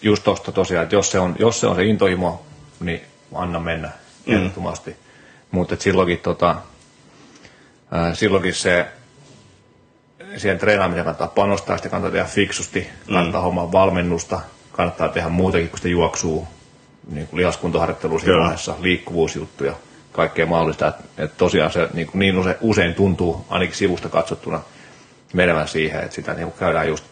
[0.03, 2.43] Just tosta tosiaan, että jos se on, jos se, on se intohimo,
[2.81, 3.01] niin
[3.35, 3.91] anna mennä
[4.27, 4.35] Mm.
[4.35, 4.97] ehdottomasti.
[5.51, 6.57] Mutta silloinkin, tota,
[7.91, 8.87] ää, silloinkin se
[10.37, 13.45] siihen treenaamiseen kannattaa panostaa, sitä kannattaa tehdä fiksusti, kannattaa mm.
[13.45, 14.41] hommaa valmennusta,
[14.73, 16.47] kannattaa tehdä muutakin kuin sitä juoksua,
[17.11, 19.75] niin kuin lihaskuntoharjoittelua siinä vaiheessa, liikkuvuusjuttuja,
[20.13, 20.87] kaikkea mahdollista.
[20.87, 24.61] Että et tosiaan se niin, niin usein, usein tuntuu, ainakin sivusta katsottuna,
[25.33, 27.05] menevän siihen, että sitä niin kuin käydään just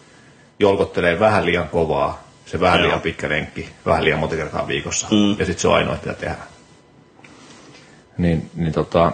[0.58, 2.86] jolkottelee vähän liian kovaa, se vähän Joo.
[2.86, 5.30] liian pitkä lenkki, vähän liian monta kertaa viikossa, mm.
[5.38, 6.48] ja sitten se on ainoa, mitä tehdään.
[8.18, 9.12] Niin, niin tota,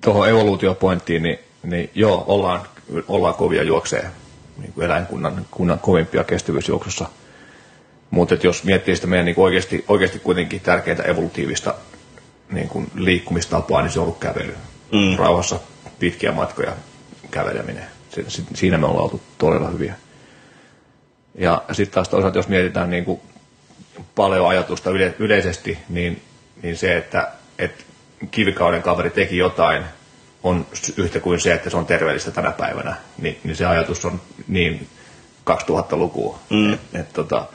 [0.00, 2.60] tuohon evoluutiopointtiin, niin, niin joo, ollaan,
[3.08, 4.10] ollaan kovia juoksee
[4.58, 7.08] niin kuin eläinkunnan kunnan kovimpia kestävyysjuoksussa.
[8.14, 11.74] Mutta jos miettii sitä meidän niin kuin oikeasti, oikeasti kuitenkin tärkeintä evolutiivista
[12.50, 14.56] niin kuin liikkumistapaa, niin se on ollut kävely.
[14.92, 15.16] Mm.
[15.18, 15.60] Rauhassa
[15.98, 16.72] pitkiä matkoja
[17.30, 17.84] käveleminen.
[18.10, 19.94] Si- si- Siinä me ollaan oltu todella hyviä.
[21.34, 23.20] Ja sitten taas toisaalta, jos mietitään niin kuin
[24.14, 26.22] paljon ajatusta yle, yleisesti, niin,
[26.62, 27.84] niin se, että, että
[28.30, 29.82] kivikauden kaveri teki jotain,
[30.42, 32.96] on yhtä kuin se, että se on terveellistä tänä päivänä.
[33.18, 34.86] Ni, niin se ajatus on niin
[35.50, 36.38] 2000-lukua.
[36.50, 36.72] Mm.
[36.72, 37.46] Et, et, tota,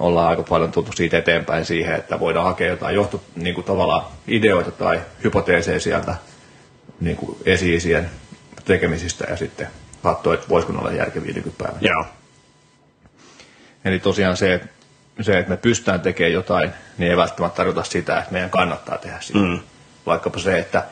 [0.00, 4.06] ollaan aika paljon tultu siitä eteenpäin siihen, että voidaan hakea jotain johto, niin kuin tavallaan
[4.28, 6.14] ideoita tai hypoteeseja sieltä
[7.00, 8.10] niin kuin esi-isien
[8.64, 9.68] tekemisistä ja sitten
[10.02, 11.78] katsoa, että voisiko ne olla järkeviä nykypäivänä.
[11.80, 12.04] Joo.
[13.84, 14.68] Eli tosiaan se, että
[15.20, 19.20] se, että me pystytään tekemään jotain, niin ei välttämättä tarkoita sitä, että meidän kannattaa tehdä
[19.20, 19.38] sitä.
[19.38, 19.58] Mm.
[20.06, 20.84] Vaikkapa se, että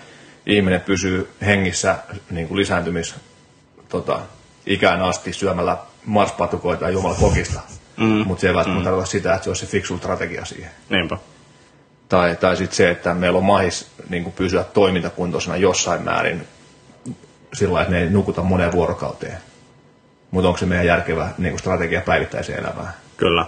[0.47, 1.97] ihminen pysyy hengissä
[2.31, 3.15] niin kuin lisääntymis
[3.89, 4.21] tota,
[4.67, 7.61] ikään asti syömällä marspatukoita ja jumala kokista.
[7.99, 8.27] Mm.
[8.27, 8.85] Mutta se ei välttämättä mm.
[8.85, 10.71] tarkoita sitä, että se olisi se fiksu strategia siihen.
[10.91, 11.19] Niinpä.
[12.09, 16.47] Tai, tai sitten se, että meillä on mahis niin pysyä toimintakuntoisena jossain määrin
[17.53, 19.39] sillä että me ei nukuta moneen vuorokauteen.
[20.31, 22.93] Mutta onko se meidän järkevä niin strategia päivittäiseen elämään?
[23.17, 23.47] Kyllä.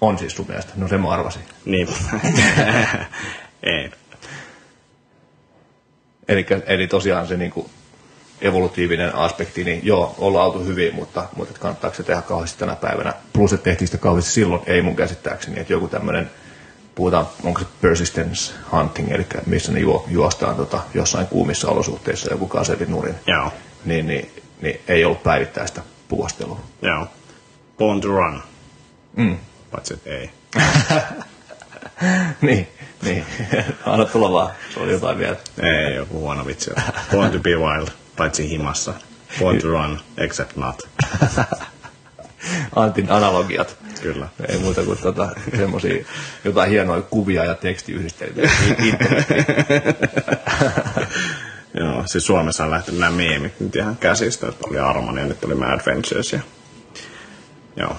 [0.00, 0.72] On siis sun mielestä.
[0.76, 1.42] No sen mä arvasin.
[1.64, 1.88] Niin.
[3.62, 3.90] ei.
[6.28, 7.70] Eli, eli tosiaan se niin kuin
[8.42, 13.14] evolutiivinen aspekti, niin joo, ollaan oltu hyvin, mutta, mutta kannattaako se tehdä kauheasti tänä päivänä?
[13.32, 16.30] Plus, että tehtiin sitä kauheasti silloin, ei mun käsittääkseni, että joku tämmöinen,
[16.94, 22.46] puhutaan, onko se persistence hunting, eli missä ne juo, juostaan tota, jossain kuumissa olosuhteissa joku
[22.46, 23.52] kasetin nurin, Joo.
[23.84, 26.60] niin, niin, niin, ei ollut päivittäistä puostelua.
[26.82, 27.06] Joo.
[27.78, 28.42] Born to run.
[29.16, 29.36] Mm.
[29.70, 30.30] Paitsi, ei.
[32.42, 32.68] niin,
[33.02, 33.24] niin.
[33.86, 35.36] Anna tulla vaan, se oli jotain vielä.
[35.62, 36.70] Ei, joku huono vitsi.
[37.12, 37.88] Born to be wild.
[38.16, 38.94] Paitsi himassa.
[39.38, 40.82] Born to run, except not.
[42.76, 43.76] Antin analogiat.
[44.02, 44.28] Kyllä.
[44.48, 46.04] Ei muuta kuin tota, semmoisia
[46.44, 48.50] jotain hienoja kuvia ja tekstiyhdistelmiä.
[51.74, 55.44] Joo, siis Suomessa on lähtenyt nämä meemit nyt ihan käsistä, että oli Armani ja nyt
[55.44, 56.40] oli Mad Ventures ja...
[57.76, 57.96] Joo.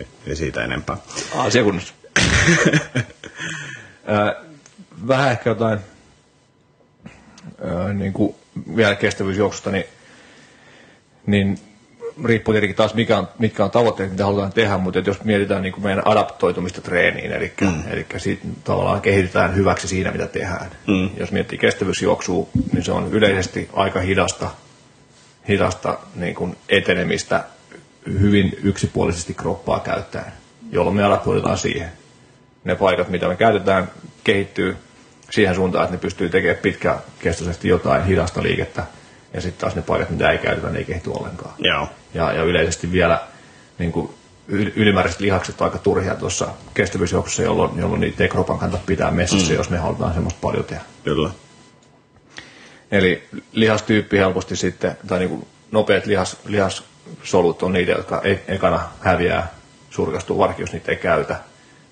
[0.00, 0.96] Ei, ei siitä enempää.
[1.36, 1.94] Asia kunnossa.
[4.08, 4.42] Ö,
[5.08, 5.78] Vähän ehkä jotain
[7.64, 8.34] ö, niin kuin
[8.76, 9.84] vielä kestävyysjuoksusta, niin,
[11.26, 11.58] niin
[12.24, 15.72] riippuu tietenkin taas mikä on, mitkä on tavoitteet, mitä halutaan tehdä, mutta jos mietitään niin
[15.72, 17.82] kuin meidän adaptoitumista treeniin, eli, mm.
[17.90, 20.70] eli siitä tavallaan kehitetään hyväksi siinä, mitä tehdään.
[20.86, 21.10] Mm.
[21.16, 24.50] Jos miettii kestävyysjuoksua, niin se on yleisesti aika hidasta,
[25.48, 27.44] hidasta niin kuin etenemistä
[28.20, 30.32] hyvin yksipuolisesti kroppaa käyttäen,
[30.72, 31.88] jolloin me adaptoidaan siihen.
[32.64, 33.90] Ne paikat, mitä me käytetään,
[34.24, 34.76] kehittyy
[35.32, 38.84] siihen suuntaan, että ne pystyy tekemään pitkäkestoisesti jotain hidasta liikettä,
[39.34, 41.54] ja sitten taas ne paikat, mitä ei käytetä, ne ei kehity ollenkaan.
[41.58, 41.88] Joo.
[42.14, 43.20] Ja, ja yleisesti vielä
[43.78, 44.14] niin kuin
[44.48, 49.52] ylimääräiset lihakset on aika turhia tuossa kestävyysjuoksussa, jolloin, jolloin niitä ei kropan kannata pitää messissä,
[49.52, 49.56] mm.
[49.56, 50.82] jos me halutaan semmoista paljon tehdä.
[51.04, 51.30] Kyllä.
[52.90, 58.80] Eli lihastyyppi helposti sitten, tai niin kuin nopeat lihas, lihassolut on niitä, jotka e, ekana
[59.00, 59.50] häviää,
[59.90, 61.40] surkastuu, varsinkin jos niitä ei käytä.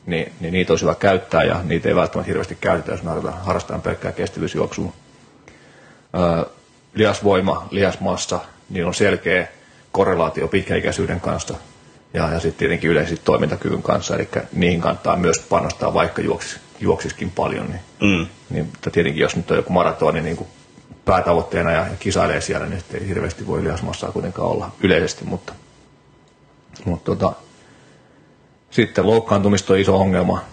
[0.06, 3.10] Niin, niin niitä olisi hyvä käyttää ja niitä ei välttämättä hirveästi käytetä, jos me
[3.42, 4.92] harrastetaan pelkkää kestävyysjuoksua.
[6.14, 6.44] Öö,
[6.94, 9.48] lihasvoima, lihasmassa, niin on selkeä
[9.92, 11.54] korrelaatio pitkäikäisyyden kanssa
[12.14, 17.30] ja, ja sitten tietenkin yleisesti toimintakyvyn kanssa, eli niihin kannattaa myös panostaa, vaikka juoksis, juoksiskin
[17.30, 17.66] paljon.
[17.66, 18.26] Niin, mm.
[18.50, 20.48] niin, tietenkin jos nyt on joku maratoni niin kuin
[21.04, 25.52] päätavoitteena ja, ja kisailee siellä, niin ei hirveästi voi lihasmassaa kuitenkaan olla yleisesti, mutta,
[26.84, 27.32] mutta tota,
[28.70, 30.44] sitten loukkaantumista on iso ongelma,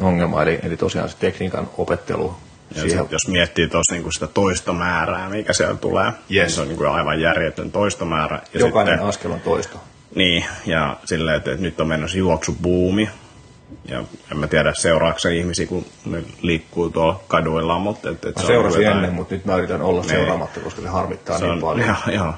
[0.00, 2.36] ongelma eli, eli tosiaan se tekniikan opettelu
[2.74, 3.02] ja siihen...
[3.02, 6.16] sit, jos miettii tuossa niinku sitä toistomäärää, mikä siellä tulee, yes.
[6.28, 8.40] niin se on niinku aivan järjetön toistomäärä.
[8.54, 9.80] Ja Jokainen sitten, askel on toisto.
[10.14, 13.10] Niin, ja silleen, että, että nyt on menossa juoksubuumi.
[13.84, 18.10] Ja en mä tiedä, seuraako se ihmisiä, kun ne liikkuu tuolla kaduilla, mutta...
[18.10, 18.96] Että, että mä seurasin jotain...
[18.96, 20.10] ennen, mutta nyt mä yritän olla niin.
[20.10, 21.88] seuraamatta, koska se harmittaa se niin on, paljon.
[22.06, 22.34] Joo, joo.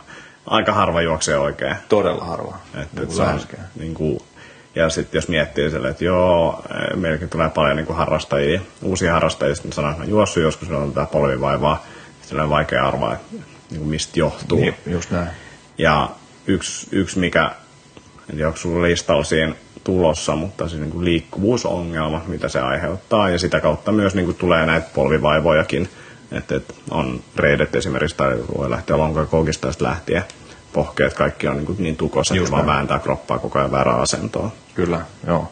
[0.46, 1.76] Aika harva juoksee oikein.
[1.88, 2.56] Todella harva.
[2.66, 3.40] Että, niin että se on,
[3.78, 4.20] niin kuin,
[4.74, 9.54] ja sitten jos miettii sille, että joo, meilläkin tulee paljon niin kuin harrastajia, uusia harrastajia,
[9.54, 11.86] sitten sanoo, että juossut joskus, on tämä polvivaivaa,
[12.20, 13.26] sitten on vaikea arvaa, että
[13.70, 14.58] niin kuin mistä johtuu.
[14.58, 15.28] Niin, just näin.
[15.78, 16.10] Ja
[16.46, 17.50] yksi, yksi mikä,
[18.30, 19.54] en tiedä onko sulla listalla siinä
[19.84, 24.36] tulossa, mutta se niin kuin liikkuvuusongelma, mitä se aiheuttaa, ja sitä kautta myös niin kuin
[24.36, 25.88] tulee näitä polvivaivojakin,
[26.32, 30.24] että, että on reidet esimerkiksi, tai voi lähteä lonkakoukista lähtien,
[30.72, 34.52] pohkeet, kaikki on niin, niin tukossa, että vaan vääntää kroppaa koko ajan väärään asentoon.
[34.74, 35.50] Kyllä, joo.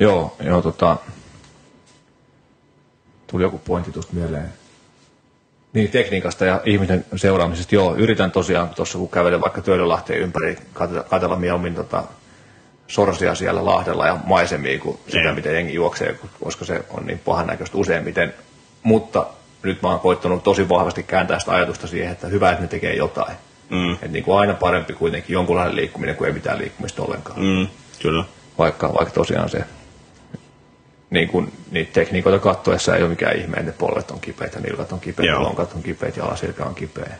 [0.00, 0.96] Joo, joo tota,
[3.26, 4.52] tuli joku pointti tuosta mieleen.
[5.72, 11.02] Niin, tekniikasta ja ihmisen seuraamisesta, joo, yritän tosiaan tuossa kun kävelen vaikka Töölölahteen ympäri, katsella,
[11.02, 12.04] katsella mieluummin tota,
[12.86, 15.34] sorsia siellä Lahdella ja maisemia kuin sitä, yeah.
[15.34, 18.34] miten jengi juoksee, koska se on niin pahan näköistä useimmiten.
[18.82, 19.26] Mutta
[19.62, 22.94] nyt mä oon koittanut tosi vahvasti kääntää sitä ajatusta siihen, että hyvä, että ne tekee
[22.94, 23.36] jotain.
[23.70, 23.92] Mm.
[23.92, 27.40] Että niin kuin aina parempi kuitenkin jonkunlainen liikkuminen kuin ei mitään liikkumista ollenkaan.
[27.40, 27.66] Mm,
[28.02, 28.24] kyllä.
[28.58, 29.64] Vaikka, vaikka tosiaan se
[31.10, 35.00] niin kuin niitä tekniikoita kattoessa ei ole mikään ihme, että polvet on kipeitä, nilkat on
[35.00, 35.42] kipeitä, Joo.
[35.42, 37.16] lonkat on kipeitä ja alasilkä on kipeä.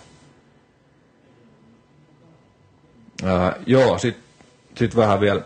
[3.24, 4.24] Ää, joo, sitten
[4.78, 5.40] sit vähän vielä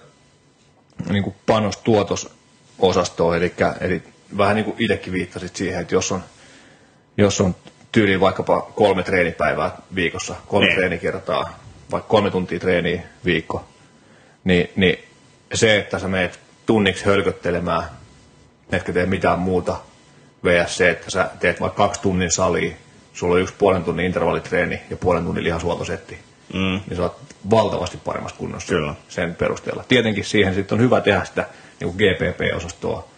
[1.08, 4.02] niin kuin panostuotososastoon, eli, eli
[4.36, 6.24] vähän niin kuin itsekin viittasit siihen, että jos on,
[7.16, 7.54] jos on
[7.92, 10.76] tyyliin vaikkapa kolme treenipäivää viikossa, kolme niin.
[10.76, 11.58] treenikertaa,
[11.90, 13.64] vaikka kolme tuntia treeniä viikko,
[14.44, 14.98] niin, niin
[15.54, 17.84] se, että sä meet tunniksi hölköttelemään,
[18.72, 19.76] etkä tee mitään muuta,
[20.44, 20.76] vs.
[20.76, 22.72] se, että sä teet vaikka kaksi tunnin salia,
[23.12, 26.18] sulla on yksi puolen tunnin intervallitreeni ja puolen tunnin lihasuoltosetti,
[26.54, 26.80] mm.
[26.88, 27.20] niin sä oot
[27.50, 28.94] valtavasti paremmassa kunnossa Kyllä.
[29.08, 29.84] sen perusteella.
[29.88, 31.46] Tietenkin siihen sitten on hyvä tehdä sitä
[31.80, 33.08] niin GPP-osastoa,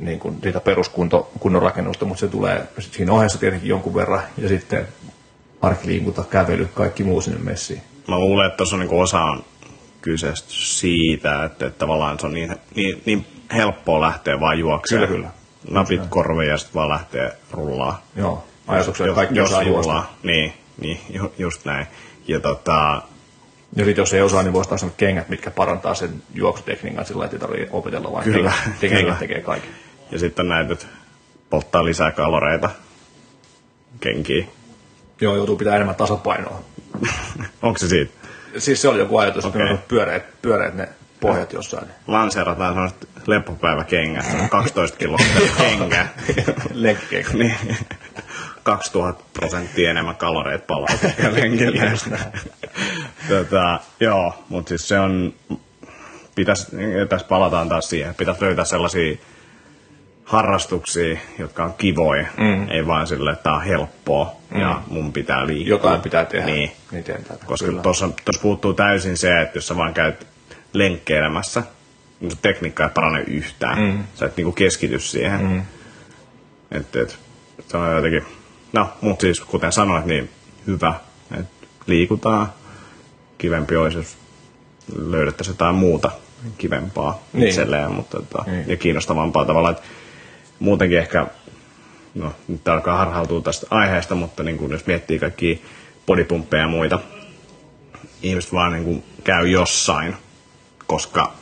[0.00, 4.88] niin kuin sitä peruskunnon rakennusta, mutta se tulee siinä ohessa tietenkin jonkun verran ja sitten
[5.62, 7.82] arkiliikunta, kävely, kaikki muu sinne messiin.
[8.08, 9.44] Mä luulen, että tuossa on niin osa on
[10.00, 15.08] kyse siitä, että, että tavallaan se on niin, niin, niin helppoa lähteä vaan juoksemaan.
[15.08, 15.40] Kyllä, kyllä.
[15.70, 18.02] Napit korviin ja sitten vaan lähtee rullaa.
[18.16, 20.14] Joo, ajatuksella kaikki jos osaa rullaa.
[20.22, 21.00] Niin, niin,
[21.38, 21.86] just näin.
[22.28, 23.02] Ja tota,
[23.76, 27.36] ja sitten jos ei osaa, niin voisi taas kengät, mitkä parantaa sen juoksutekniikan sillä että
[27.36, 29.16] ei tarvitse opetella, vaan kyllä, kengät, kyllä.
[29.18, 29.70] tekee kaiken.
[30.10, 30.86] Ja sitten näitä, että
[31.50, 32.70] polttaa lisää kaloreita
[34.00, 34.46] kenkiä.
[35.20, 36.60] Joo, joutuu pitää enemmän tasapainoa.
[37.62, 38.12] Onko se siitä?
[38.58, 39.74] Siis se oli joku ajatus, okay.
[39.74, 40.88] että pyöreät, pyöreät ne
[41.20, 41.86] pohjat jossain.
[42.06, 45.18] Lanseerataan sellaiset leppopäiväkengät, 12 kiloa
[45.58, 46.06] kengä.
[46.74, 47.28] Lenkkikengä.
[47.34, 47.76] niin.
[48.62, 50.88] 2000 prosenttia enemmän kaloreita palaa
[51.30, 51.92] lenkillä.
[53.28, 55.34] tota, joo, mutta siis se on,
[56.34, 56.66] pitäisi,
[57.08, 59.16] tässä palataan taas siihen, pitäisi löytää sellaisia
[60.30, 62.68] harrastuksia, jotka on kivoja, mm.
[62.68, 64.60] ei vaan sille, että tämä on helppoa mm.
[64.60, 65.70] ja mun pitää liikkua.
[65.70, 66.46] Jotain pitää tehdä.
[66.46, 66.72] Niin.
[66.92, 67.04] niin
[67.46, 68.08] Koska tuossa
[68.42, 70.26] puuttuu täysin se, että jos sä vaan käyt
[70.72, 71.62] lenkkeilemässä,
[72.20, 73.78] niin tekniikka ei parane yhtään.
[73.78, 74.04] Mm.
[74.14, 75.40] Sä et niinku keskity siihen.
[75.40, 75.62] Mm.
[76.70, 77.18] Et, et,
[77.68, 78.24] se on jotenkin,
[78.72, 80.30] no, mutta siis kuten sanoit, niin
[80.66, 80.94] hyvä,
[81.40, 82.52] että liikutaan,
[83.38, 84.16] kivempi olisi, jos
[84.96, 86.10] löydettäisiin jotain muuta
[86.58, 87.48] kivempaa Niin.
[87.48, 88.68] itselleen, mutta tota, Niin.
[88.68, 89.70] ja kiinnostavampaa tavalla.
[89.70, 89.82] Että
[90.60, 91.26] muutenkin ehkä,
[92.14, 95.64] no nyt alkaa harhautua tästä aiheesta, mutta niin kuin jos miettii kaikki
[96.06, 96.98] bodypumppeja ja muita,
[98.22, 100.16] ihmiset vaan niin kuin käy jossain,
[100.86, 101.32] koska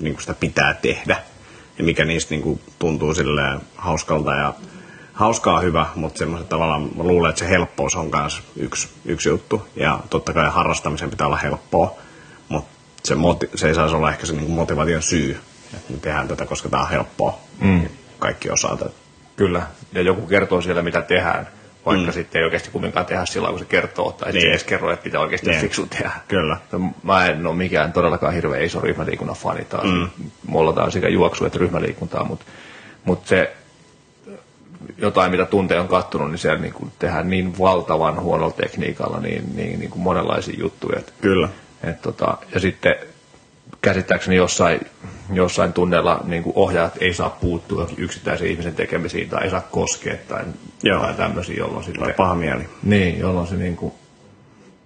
[0.00, 1.16] niin kuin sitä pitää tehdä.
[1.78, 4.54] Ja mikä niistä niin kuin tuntuu silleen hauskalta ja
[5.12, 9.68] hauskaa hyvä, mutta semmoiset tavallaan mä luulen, että se helppous on myös yksi, yksi juttu.
[9.76, 11.96] Ja totta kai harrastamisen pitää olla helppoa,
[12.48, 12.70] mutta
[13.04, 15.40] se, moti- se ei saisi olla ehkä se niin motivaation syy,
[15.74, 17.38] että me tehdään tätä, koska tämä on helppoa.
[17.60, 17.88] Mm.
[18.20, 18.90] Kaikki osaa tätä.
[19.36, 19.62] Kyllä,
[19.92, 21.48] ja joku kertoo siellä, mitä tehdään,
[21.86, 22.12] vaikka mm.
[22.12, 24.40] sitten ei oikeasti kumminkaan tehdä sillä kun se kertoo, tai niin.
[24.40, 25.60] se ei edes kerro, että pitää oikeasti Niin.
[25.60, 26.10] fiksu tehdä.
[26.28, 26.56] Kyllä.
[26.72, 29.84] No, Mä en ole mikään todellakaan hirveän iso ryhmäliikunnan fani taas.
[29.84, 30.08] Mm.
[30.46, 32.44] Mollataan sekä juoksu että ryhmäliikuntaa, mutta
[33.04, 33.52] mut se
[34.98, 39.56] jotain, mitä tunteja on kattonut, niin siellä niin kuin tehdään niin valtavan huonolla tekniikalla niin,
[39.56, 40.98] niin, niin kuin monenlaisia juttuja.
[40.98, 41.48] Että, Kyllä.
[41.84, 42.94] et tota, ja sitten
[43.82, 44.80] käsittääkseni jossain,
[45.32, 50.16] jossain tunneilla niin kuin ohjaajat ei saa puuttua yksittäisen ihmisen tekemisiin tai ei saa koskea
[50.28, 50.44] tai,
[50.82, 51.00] Joo.
[51.00, 52.14] tai tämmöisiä, jolloin sitten...
[52.16, 52.68] paha mieli.
[52.82, 53.92] Niin, jolloin se niin kuin...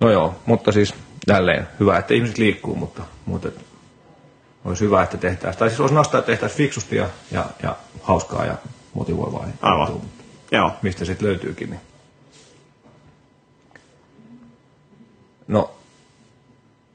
[0.00, 0.94] No joo, mutta siis
[1.26, 3.64] jälleen hyvä, että ihmiset liikkuu, mutta, mutta et
[4.64, 8.46] olisi hyvä, että tehtäisiin, tai siis olisi nastaa, että tehtäisiin fiksusti ja, ja, ja hauskaa
[8.46, 8.54] ja
[8.94, 9.46] motivoivaa.
[9.62, 9.80] Aivan.
[9.80, 10.72] juttua, mutta Joo.
[10.82, 11.70] Mistä sitten löytyykin.
[11.70, 11.80] Niin.
[15.48, 15.70] No,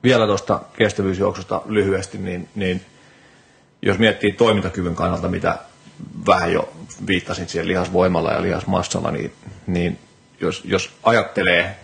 [0.03, 2.81] vielä tuosta kestävyysjuoksusta lyhyesti, niin, niin
[3.81, 5.57] jos miettii toimintakyvyn kannalta, mitä
[6.27, 6.73] vähän jo
[7.07, 9.33] viittasin siihen lihasvoimalla ja lihasmassalla, niin,
[9.67, 9.99] niin
[10.41, 11.75] jos, jos ajattelee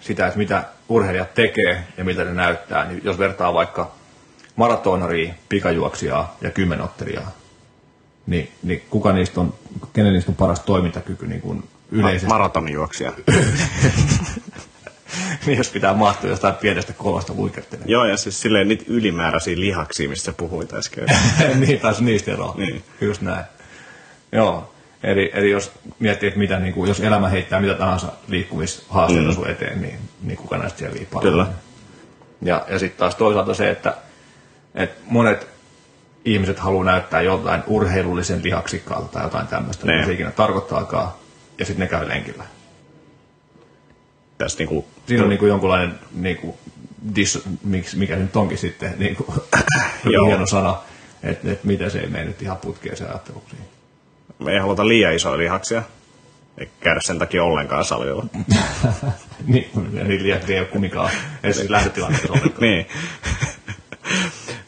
[0.00, 3.92] sitä, että mitä urheilijat tekee ja miltä ne näyttää, niin jos vertaa vaikka
[4.56, 7.30] maratonaria, pikajuoksijaa ja kymmenottelijaa,
[8.26, 9.54] niin, niin kuka niistä on,
[9.92, 12.28] kenen niistä on paras toimintakyky niin kuin yleisesti?
[12.28, 13.12] Maratonijuoksija.
[15.46, 17.90] niin jos pitää mahtua jostain pienestä kolosta luikertelemaan.
[17.90, 21.06] Joo, ja siis silleen niitä ylimääräisiä lihaksia, mistä puhuit äsken.
[21.66, 22.54] niin, taas niistä eroa.
[22.56, 22.84] Niin.
[23.00, 23.44] Just näin.
[24.32, 24.74] Joo.
[25.02, 29.34] Eli, eli jos miettii, että mitä, niin kuin, jos elämä heittää mitä tahansa liikkuvishaasteita mm.
[29.34, 31.32] sun eteen, niin, niin kuka näistä siellä paremmin.
[31.32, 31.46] Kyllä.
[32.42, 33.94] Ja, ja sitten taas toisaalta se, että,
[34.74, 35.48] että monet
[36.24, 39.96] ihmiset haluaa näyttää jotain urheilullisen lihaksikkaalta tai jotain tämmöistä, Niin.
[39.96, 41.08] mitä se ikinä tarkoittaakaan,
[41.58, 42.44] ja sitten ne käy lenkillä.
[44.38, 46.54] Tässä niinku, Siinä on niin kuin jonkunlainen, niin kuin,
[47.16, 49.28] dis, miksi, mikä nyt onkin sitten, niin kuin,
[50.12, 50.26] Joo.
[50.26, 50.82] hieno sana,
[51.22, 53.66] että, että miten se ei mene nyt ihan putkeen se ajattelu siihen.
[54.38, 55.82] me ei haluta liian isoja lihaksia.
[56.58, 58.26] Eikä käydä sen takia ollenkaan salilla.
[59.46, 61.10] niin, niitä liekkiä ei ole kumminkaan
[61.42, 62.60] edes lähtötilanteessa ollenkaan.
[62.70, 62.86] niin.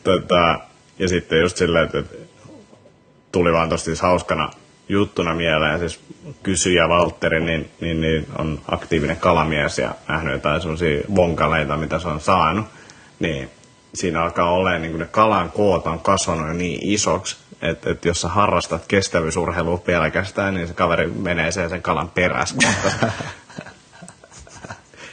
[0.05, 0.61] tota,
[0.99, 2.17] ja sitten just silleen, että että
[3.33, 4.51] tuli vaan tosta siis hauskana
[4.89, 6.01] juttuna mieleen, siis
[6.43, 12.09] kysyjä Valtteri, niin, niin, niin on aktiivinen kalamies ja nähnyt jotain sellaisia vonkaleita, mitä se
[12.09, 12.67] on saanut,
[13.19, 13.51] niin
[13.95, 18.21] siinä alkaa olemaan, niin kuin ne kalan koot on kasvanut niin isoksi, että, että jos
[18.21, 22.57] sä harrastat kestävyysurheilua pelkästään, niin se kaveri menee sen, sen kalan perässä.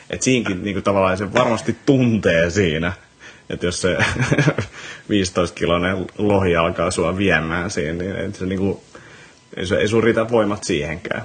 [0.10, 2.94] Et siinkin niin kuin tavallaan se varmasti tuntee siinä,
[3.50, 3.98] että jos se
[5.12, 8.80] 15-kiloinen lohi alkaa sua viemään siinä, niin se, niin kuin,
[9.58, 11.24] ei, se, ei sun riitä voimat siihenkään.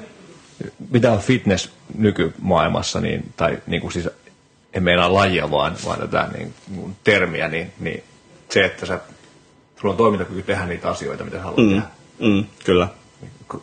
[0.90, 4.08] Mitä on fitness nykymaailmassa, niin, tai niin kuin siis,
[4.72, 6.54] en meinaa lajia, vaan, vaan tätä niin,
[7.04, 8.04] termiä, niin, niin
[8.48, 9.00] se, että sä,
[9.80, 11.68] sulla on toimintakyky tehdä niitä asioita, mitä sä haluat mm.
[11.68, 11.86] tehdä.
[12.18, 12.88] Mm, kyllä.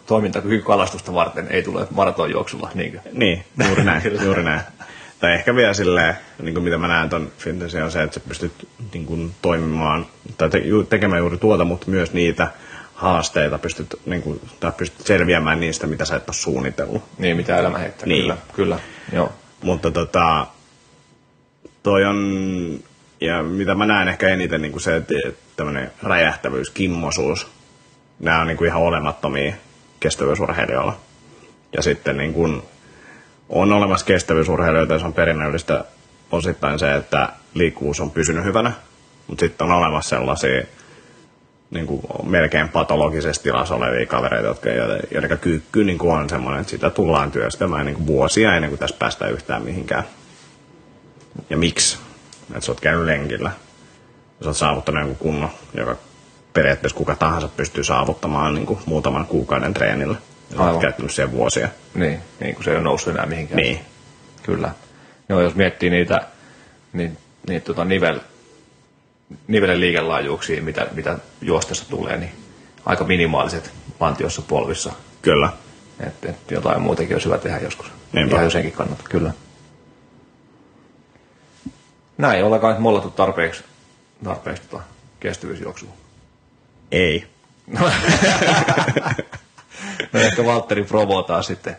[0.05, 2.99] Toimintakyky kalastusta varten ei tule maratonjuoksulla, niinkö?
[3.11, 4.61] Niin, juuri näin, juuri näin.
[5.19, 8.25] Tai ehkä vielä silleen, niin kuin mitä mä näen ton fitnessin, on se, että sä
[8.27, 10.05] pystyt niin kuin, toimimaan
[10.37, 12.51] tai te, tekemään juuri tuota, mutta myös niitä
[12.95, 17.03] haasteita pystyt, niin kuin, tai pystyt selviämään niistä, mitä sä et ole suunnitellut.
[17.17, 18.07] Niin, mitä elämä heittää.
[18.07, 18.21] Niin.
[18.21, 18.79] Kyllä, kyllä.
[19.13, 19.31] Joo.
[19.63, 20.47] Mutta tota,
[21.83, 22.79] toi on,
[23.21, 25.13] ja mitä mä näen ehkä eniten niin kuin se, että
[25.55, 27.47] tämmöinen räjähtävyys, kimmosuus,
[28.19, 29.53] nämä on niin kuin ihan olemattomia
[29.99, 30.97] kestävyysurheilijoilla.
[31.75, 32.61] Ja sitten niin kuin,
[33.49, 35.85] on olemassa kestävyysurheilijoita, ja se on perinnöllistä
[36.31, 38.71] osittain se, että liikkuvuus on pysynyt hyvänä,
[39.27, 40.63] mutta sitten on olemassa sellaisia
[41.71, 44.69] niin kuin melkein patologisessa tilassa olevia kavereita, jotka,
[45.11, 48.79] joiden kyykky niin kuin on semmoinen, että sitä tullaan työstämään niin kuin vuosia ennen kuin
[48.79, 50.03] tässä päästään yhtään mihinkään.
[51.49, 51.97] Ja miksi?
[52.49, 53.51] Että sä oot käynyt lenkillä.
[54.41, 55.95] Sä oot saavuttanut jonkun kunnon, joka
[56.53, 60.15] periaatteessa kuka tahansa pystyy saavuttamaan niin kuin muutaman kuukauden treenillä.
[60.51, 61.69] Ja sä oot käyttänyt siihen vuosia.
[61.93, 63.57] Niin, niin kun se ei ole noussut enää mihinkään.
[63.57, 63.79] Niin.
[64.43, 64.71] Kyllä.
[65.29, 66.21] Joo, jos miettii niitä,
[66.93, 68.19] niin, niin tota nivel,
[69.47, 72.31] nivelen liikelaajuuksia, mitä, mitä juostessa tulee, niin
[72.85, 74.93] aika minimaaliset lantiossa polvissa.
[75.21, 75.49] Kyllä.
[75.99, 77.91] Et, et jotain muutenkin olisi hyvä tehdä joskus.
[78.13, 78.35] Niinpä.
[78.35, 79.31] Ihan senkin kannalta, kyllä.
[82.17, 83.63] Näin, ollaanko nyt mollattu tarpeeksi,
[84.23, 84.83] tarpeeksi tota
[85.19, 85.89] kestävyysjuoksua.
[86.91, 87.27] Ei.
[90.13, 91.77] No ehkä Valtteri provotaan sitten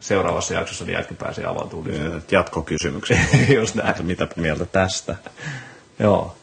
[0.00, 2.20] seuraavassa jaksossa, niin jätkä pääsee avautumaan lisää.
[2.30, 3.18] Jatkokysymyksiä.
[3.54, 4.06] Just näin.
[4.06, 5.16] Mitä mieltä tästä?
[5.98, 6.36] Joo,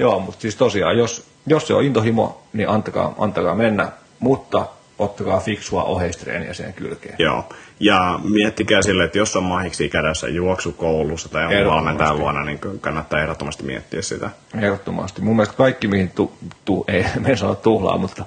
[0.00, 3.88] Joo mutta siis tosiaan, jos, jos se on intohimo, niin antakaa, antakaa mennä,
[4.18, 4.66] mutta
[4.98, 7.14] ottakaa fiksua oheistreeniä siihen kylkeen.
[7.18, 7.44] Joo.
[7.80, 13.20] Ja miettikää sille, että jos on mahiksi kädessä juoksukoulussa tai on valmentajan luona, niin kannattaa
[13.20, 14.30] ehdottomasti miettiä sitä.
[14.58, 15.22] Ehdottomasti.
[15.22, 16.32] Mun mielestä kaikki, mihin tu,
[16.64, 18.24] tu, ei me sano tuhlaa, mutta,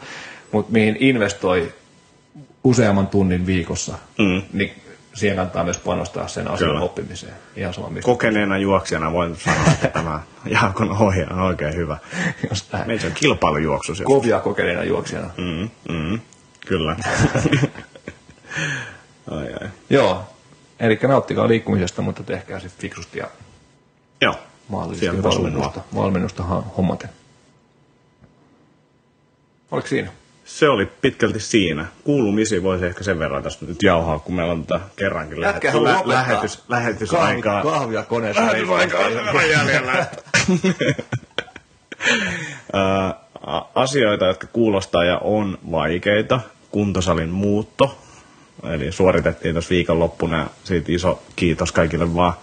[0.52, 1.74] mutta mihin investoi
[2.64, 4.42] useamman tunnin viikossa, Mm.
[4.54, 4.83] niin
[5.14, 6.82] siihen kannattaa myös panostaa sen asian Kyllä.
[6.82, 7.34] oppimiseen.
[7.56, 8.06] Ihan sama mistä.
[8.06, 11.98] Kokeneena juoksijana voin sanoa, että tämä Jaakon ohje on oikein hyvä.
[12.50, 12.88] Just näin.
[12.88, 14.08] Meillä on kilpailujuoksu siellä.
[14.08, 15.30] Kovia kokeneena juoksijana.
[15.38, 16.20] Mm, mm,
[16.68, 16.96] kyllä.
[19.32, 19.70] ai, ai.
[19.90, 20.24] Joo.
[20.80, 23.28] Eli nauttikaa liikkumisesta, mutta tehkää sitten fiksusti ja
[24.22, 24.36] Joo.
[24.68, 26.44] mahdollisesti valmennusta, valmennusta
[26.78, 27.10] hommaten.
[29.72, 30.12] Oliko siinä?
[30.54, 31.86] Se oli pitkälti siinä.
[32.04, 35.38] Kuulumisi voisi ehkä sen verran tästä nyt jauhaa, kun meillä on tätä kerrankin
[35.72, 37.64] haluaa lä- lähetys, lähetysaikaa.
[37.64, 38.42] Kahvi, kahvia koneessa.
[38.46, 40.06] Lähetysaikaa jäljellä.
[43.76, 46.40] Asioita, jotka kuulostaa ja on vaikeita.
[46.72, 47.98] Kuntosalin muutto.
[48.64, 50.38] Eli suoritettiin tuossa viikonloppuna.
[50.38, 52.34] ja Siitä iso kiitos kaikille vaan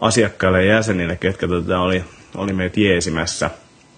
[0.00, 2.04] asiakkaille ja jäsenille, ketkä tätä oli,
[2.36, 3.50] oli meitä jeesimässä.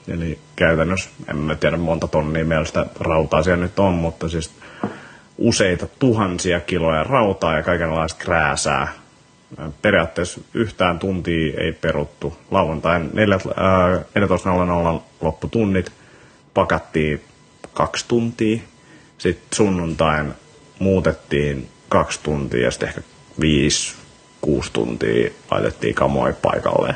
[0.08, 4.50] Eli käytännössä, en mä tiedä monta tonnia meillä sitä rautaa siellä nyt on, mutta siis
[5.38, 8.88] useita tuhansia kiloja rautaa ja kaikenlaista krääsää.
[9.82, 12.36] Periaatteessa yhtään tuntia ei peruttu.
[12.50, 15.92] Lauantain neljät- ää, 14.00 lopputunnit
[16.54, 17.22] pakattiin
[17.74, 18.58] kaksi tuntia.
[19.18, 20.34] Sitten sunnuntain
[20.78, 23.00] muutettiin kaksi tuntia ja sitten ehkä
[23.40, 23.94] viisi,
[24.40, 26.94] kuusi tuntia laitettiin kamoi paikalle.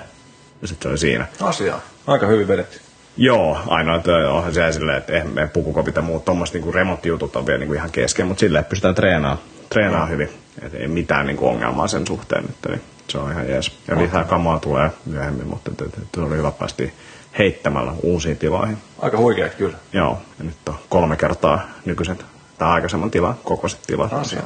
[0.63, 1.27] Ja sitten se oli siinä.
[1.41, 1.81] Asiaa.
[2.07, 2.81] Aika hyvin vedetty.
[3.23, 7.37] Joo, ainoa, että onhan se silleen, että eihän meidän pukukopit ja muut tuommoiset niinku remonttijutut
[7.37, 10.29] on vielä niinku ihan kesken, mutta silleen, että pystytään treenaamaan, treenaamaan hyvin.
[10.62, 13.73] Et ei mitään niinku ongelmaa sen suhteen nyt, eli se on ihan jees.
[13.89, 16.93] Ja lisää kamaa tulee myöhemmin, mutta et, et, et, se oli hyvä päästi
[17.39, 18.79] heittämällä uusiin tiloihin.
[18.99, 19.77] Aika huikeet kyllä.
[19.93, 22.18] Joo, ja nyt on kolme kertaa nykyisen
[22.59, 24.12] tai aikaisemman tilan kokoiset tilat.
[24.12, 24.43] Asia.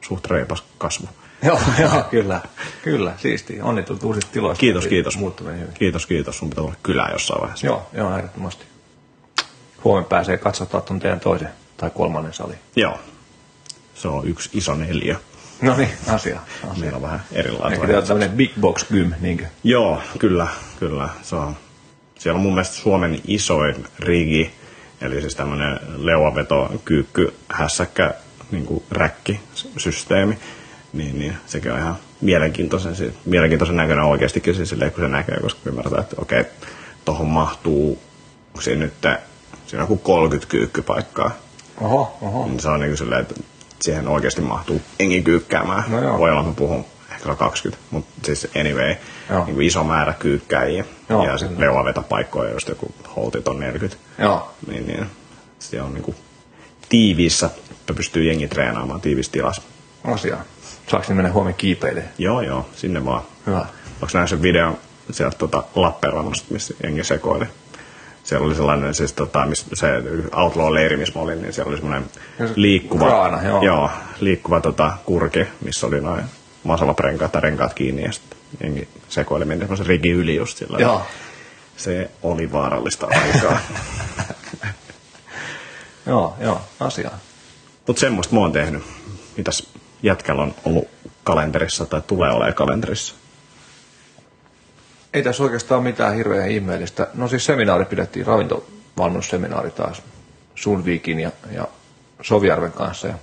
[0.00, 1.08] Suht reipas kasvu.
[1.46, 2.40] Joo, joo, kyllä.
[2.82, 3.60] Kyllä, siisti.
[3.62, 4.60] Onnittelut uusista tiloista.
[4.60, 5.18] Kiitos, kiitos.
[5.18, 5.74] Muuttuminen hyvin.
[5.74, 6.38] Kiitos, kiitos.
[6.38, 7.66] Sun pitää olla kylään jossain vaiheessa.
[7.66, 8.64] Joo, joo, ehdottomasti.
[9.84, 12.54] Huomenna pääsee katsomaan tuon teidän toisen tai kolmannen sali.
[12.76, 12.98] Joo.
[13.94, 15.16] Se on yksi iso neliö.
[15.62, 16.40] No niin, asia.
[16.62, 16.80] asia.
[16.80, 17.80] Meillä on vähän erilainen.
[17.80, 19.44] Ehkä on tämmöinen big box gym, niinkö?
[19.64, 20.46] Joo, kyllä,
[20.78, 21.08] kyllä.
[21.22, 21.56] Se on.
[22.18, 24.50] Siellä on mun mielestä Suomen isoin rigi,
[25.00, 28.14] eli siis tämmöinen leuaveto, kyykky, hässäkkä,
[28.50, 30.38] niin kuin räkkisysteemi.
[30.94, 35.40] Niin, niin, sekin on ihan mielenkiintoisen, siis mielenkiintoisen näköinen oikeastikin siis silleen, kun se näkee,
[35.40, 36.44] koska ymmärtää, että okei,
[37.04, 37.98] tuohon mahtuu,
[38.48, 38.92] onko siinä nyt,
[39.66, 41.30] siinä on joku 30 kyykkypaikkaa.
[41.80, 42.46] Oho, oho.
[42.46, 43.34] Niin se on niin kuin silleen, että
[43.82, 45.84] siihen oikeasti mahtuu engin kyykkäämään.
[45.88, 46.18] No joo.
[46.18, 48.94] Voi olla, että mä puhun ehkä 20, mutta siis anyway,
[49.30, 49.44] Joo.
[49.44, 50.84] niin kuin iso määrä kyykkääjiä.
[51.08, 51.70] Joo, ja sitten kyllä.
[51.70, 53.96] leuavetopaikkoja, just joku holtit on 40.
[54.18, 55.06] Joo, Niin, niin
[55.58, 56.16] se on niin kuin
[56.88, 59.62] tiiviissä, että pystyy jengi treenaamaan tiivissä tilassa.
[60.04, 60.36] asia.
[60.86, 62.12] Saako ne mennä huomenna kiipeilemään?
[62.18, 63.22] Joo, joo, sinne vaan.
[63.46, 63.66] Hyvä.
[64.02, 64.78] Onko näin se video
[65.10, 67.44] sieltä tota Lappeenrannasta, missä jengi sekoili?
[68.24, 69.86] Siellä oli sellainen, siis tota, missä se
[70.36, 72.10] Outlaw-leiri, missä mä olin, niin siellä oli semmoinen
[72.54, 73.62] liikkuva, kraana, joo.
[73.62, 76.24] joo, liikkuva tota, kurki, missä oli noin
[76.64, 80.78] masavat renkaat tai renkaat kiinni ja sitten jengi sekoili meni semmoisen rigi yli just sillä.
[80.78, 81.02] Joo.
[81.76, 83.58] Se oli vaarallista aikaa.
[86.06, 87.10] Joo, joo, asia.
[87.86, 88.82] Mutta semmoista mä oon tehnyt.
[89.36, 89.68] Mitäs
[90.04, 90.88] jätkällä on ollut
[91.24, 93.14] kalenterissa tai tulee olemaan kalenterissa?
[95.14, 97.06] Ei tässä oikeastaan mitään hirveän ihmeellistä.
[97.14, 100.02] No siis seminaari pidettiin, ravintovalmennusseminaari taas
[100.54, 101.68] Sunviikin ja, ja
[102.22, 103.08] Sovijärven kanssa.
[103.08, 103.14] Ja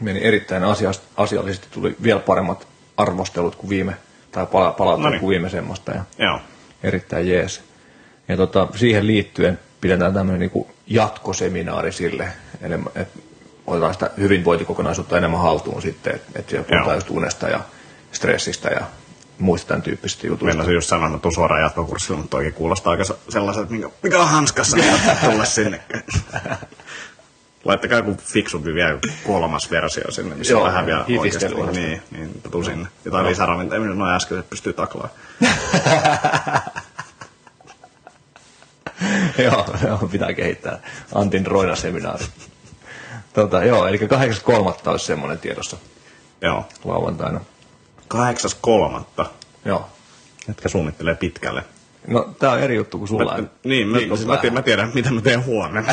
[0.00, 2.66] meni erittäin asiast, asiallisesti, tuli vielä paremmat
[2.96, 3.96] arvostelut kuin viime,
[4.32, 5.20] tai pala, palauttelut Noniin.
[5.20, 5.92] kuin viime semmoista.
[5.92, 6.40] Ja Joo.
[6.82, 7.62] erittäin jees.
[8.28, 12.28] Ja tota, siihen liittyen pidetään tämmöinen niin jatkoseminaari sille,
[12.62, 13.18] eli että
[13.66, 17.60] otetaan sitä hyvinvointikokonaisuutta enemmän haltuun sitten, että et siellä puhutaan just unesta ja
[18.12, 18.86] stressistä ja
[19.38, 20.56] muista tämän tyyppisistä jutuista.
[20.56, 24.28] Meillä on just sanonut, että suoraan jatkokurssille, mutta toikin kuulostaa aika sellaiselta, mikä, mikä on
[24.28, 25.80] hanskassa niin tulla sinne.
[27.64, 31.54] Laittakaa joku fiksumpi vielä kolmas versio sinne, missä Joo, on vähän vielä oikeasti.
[31.72, 32.88] Niin, niin tuu sinne.
[33.04, 34.74] Jotain lisäravintoja, mitä noin äsken pystyy
[39.44, 40.78] joo, joo, pitää kehittää.
[41.14, 42.24] Antin Roina-seminaari.
[43.36, 44.90] Tota, joo, eli 8.3.
[44.90, 45.76] olisi semmoinen tiedossa
[46.40, 46.64] Joo.
[46.84, 47.40] lauantaina.
[48.08, 49.26] Kahdeksas kolmatta.
[49.64, 49.88] Joo,
[50.48, 51.64] Jotka suunnittelee pitkälle.
[52.06, 53.38] No, tää on eri juttu kuin sulla.
[53.38, 55.92] Mä, niin, mä, Viikossa mä, tiedän, mä tiedän, mitä mä teen huomenna.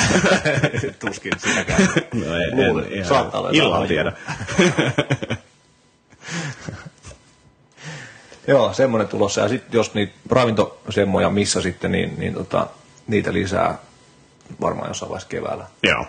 [1.06, 1.88] Tuskin sitäkään.
[2.14, 2.88] no ei, Luulen.
[2.92, 4.14] en, Saattaa olla illalla tiedä.
[8.48, 9.42] Joo, semmoinen tulossa.
[9.42, 12.68] Ja sitten jos niitä ravintosemmoja missä sitten, niin, niin tota,
[13.08, 13.78] niitä lisää
[14.62, 15.66] varmaan jossain vaiheessa keväällä.
[15.84, 16.06] Joo.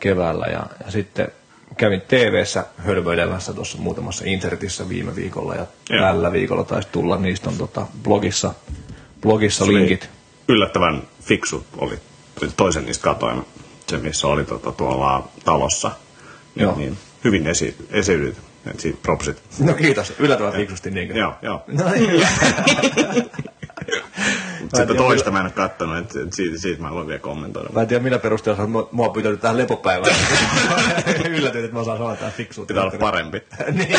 [0.00, 0.46] Keväällä.
[0.46, 1.28] Ja, ja sitten
[1.76, 6.00] kävin TV-ssä hölmöilemässä tuossa muutamassa intertissä viime viikolla ja Joo.
[6.06, 7.16] tällä viikolla taisi tulla.
[7.16, 8.54] Niistä on tota blogissa,
[9.20, 10.10] blogissa Se linkit.
[10.48, 11.98] Yllättävän fiksu oli.
[12.56, 13.46] Toisen niistä katoin,
[13.86, 15.90] se missä oli tota, tuolla talossa.
[16.54, 16.76] Niin, Joo.
[16.76, 18.36] niin hyvin esi- esiydyt.
[18.70, 19.42] Et siitä propsit.
[19.58, 21.14] No kiitos, yllättävän fiksusti niinkö?
[21.14, 21.62] Joo, joo.
[21.66, 22.10] No niin.
[24.76, 27.68] Sitä toista mä en ole kattonut, että et siitä, siitä mä voi vielä kommentoida.
[27.72, 30.16] Mä en tiedä, minä perusteella mua- mua on pyytänyt tähän lepopäivään.
[31.38, 32.74] Yllätyin, että mä osaan sanoa tähän fiksuutta.
[32.74, 33.42] Pitää olla parempi.
[33.72, 33.96] niin,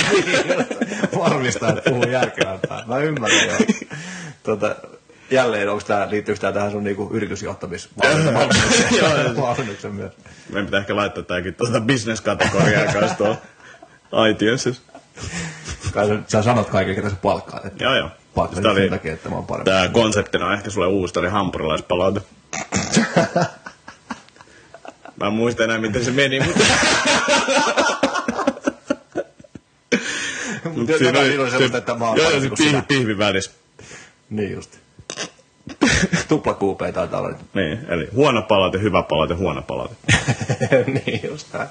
[1.18, 2.84] varmistaa, että puhuu järkevämpää.
[2.88, 3.54] Mä ymmärrän jo.
[4.44, 4.76] Tota,
[5.32, 10.12] jälleen, onko tää, liittyykö tämä tähän sun niinku yritysjohtamisvalmennuksen myös?
[10.50, 13.38] Meidän pitää ehkä laittaa tämäkin tuota business-kategoriaa kanssa tuolla
[14.30, 14.82] iTunesissa.
[15.94, 17.66] Kai sä, sä sanot kaikille, ketä sä palkkaat.
[17.66, 18.10] Että Joo, joo.
[18.36, 19.72] Palkkasin Sitä sen oli- takia, että mä oon parempi.
[19.72, 22.22] Tämä konseptina on ehkä sulle uusi, tämä oli hampurilaispalaute.
[25.20, 26.64] Mä en muista enää, miten se meni, mutta...
[30.76, 33.52] Mutta siinä oli, oli semmoista, että mä oon Joo, parempi se pihvi, pihvi välissä.
[34.30, 34.78] Niin just.
[36.28, 37.30] Tupla QP taitaa olla.
[37.54, 39.96] Niin, eli huono palaute, hyvä palaute, huono palaute.
[41.06, 41.68] niin just näin.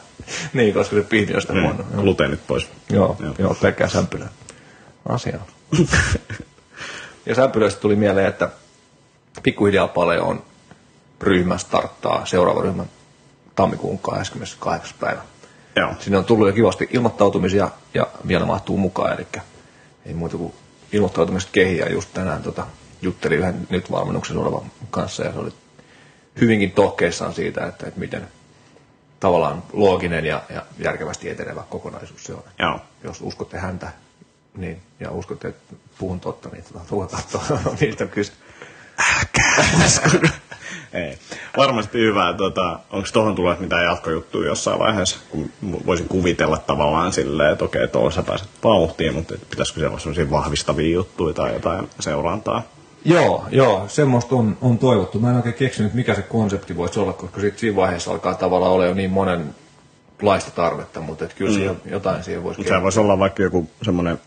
[0.53, 1.85] Niin, koska se pihvi on sitä Niin, huono.
[2.03, 2.69] Gluteenit pois.
[2.91, 3.35] Joo, Joo.
[3.39, 4.29] joo, pelkkää sämpylää.
[5.09, 5.39] Asia.
[7.31, 8.49] Ja sämpylöistä tuli mieleen, että
[9.43, 10.43] pikkuhiljaa paljon on
[11.21, 12.85] ryhmä starttaa seuraava ryhmä
[13.55, 14.99] tammikuun 28.
[15.01, 15.23] päivä.
[15.77, 15.95] Joo.
[15.99, 19.27] Sinne on tullut jo kivasti ilmoittautumisia ja vielä mahtuu mukaan, eli
[20.07, 20.55] ei muuta kuin
[20.93, 21.87] ilmoittautumiset kehiä.
[21.87, 22.67] Just tänään tota,
[23.03, 25.53] juttelin yhden nyt valmennuksen olevan kanssa ja se oli
[26.41, 28.29] hyvinkin tohkeissaan siitä, että, että miten
[29.21, 32.43] tavallaan looginen ja, ja järkevästi etenevä kokonaisuus se on.
[32.59, 32.81] Joo.
[33.05, 33.93] Jos uskotte häntä
[34.57, 38.33] niin, ja uskotte, että puhun totta, niin tota, tulkaa katsoa, niistä on kyse.
[40.93, 41.19] Ei.
[41.57, 42.35] Varmasti hyvä.
[42.37, 45.19] Tota, Onko tuohon tullut mitään jatkojuttuja jossain vaiheessa?
[45.31, 45.51] Kun
[45.87, 50.31] voisin kuvitella tavallaan silleen, että okei, tuolla sä pääset vauhtiin, mutta pitäisikö siellä olla sellaisia
[50.31, 52.63] vahvistavia juttuja tai jotain seurantaa?
[53.05, 55.19] Joo, joo, semmoista on, on toivottu.
[55.19, 58.73] Mä en oikein keksinyt, mikä se konsepti voisi olla, koska sit siinä vaiheessa alkaa tavallaan
[58.73, 61.91] olla jo niin monenlaista tarvetta, mutta et kyllä mm.
[61.91, 64.21] jotain siihen voisi Mutta sehän voisi olla vaikka joku semmoinen,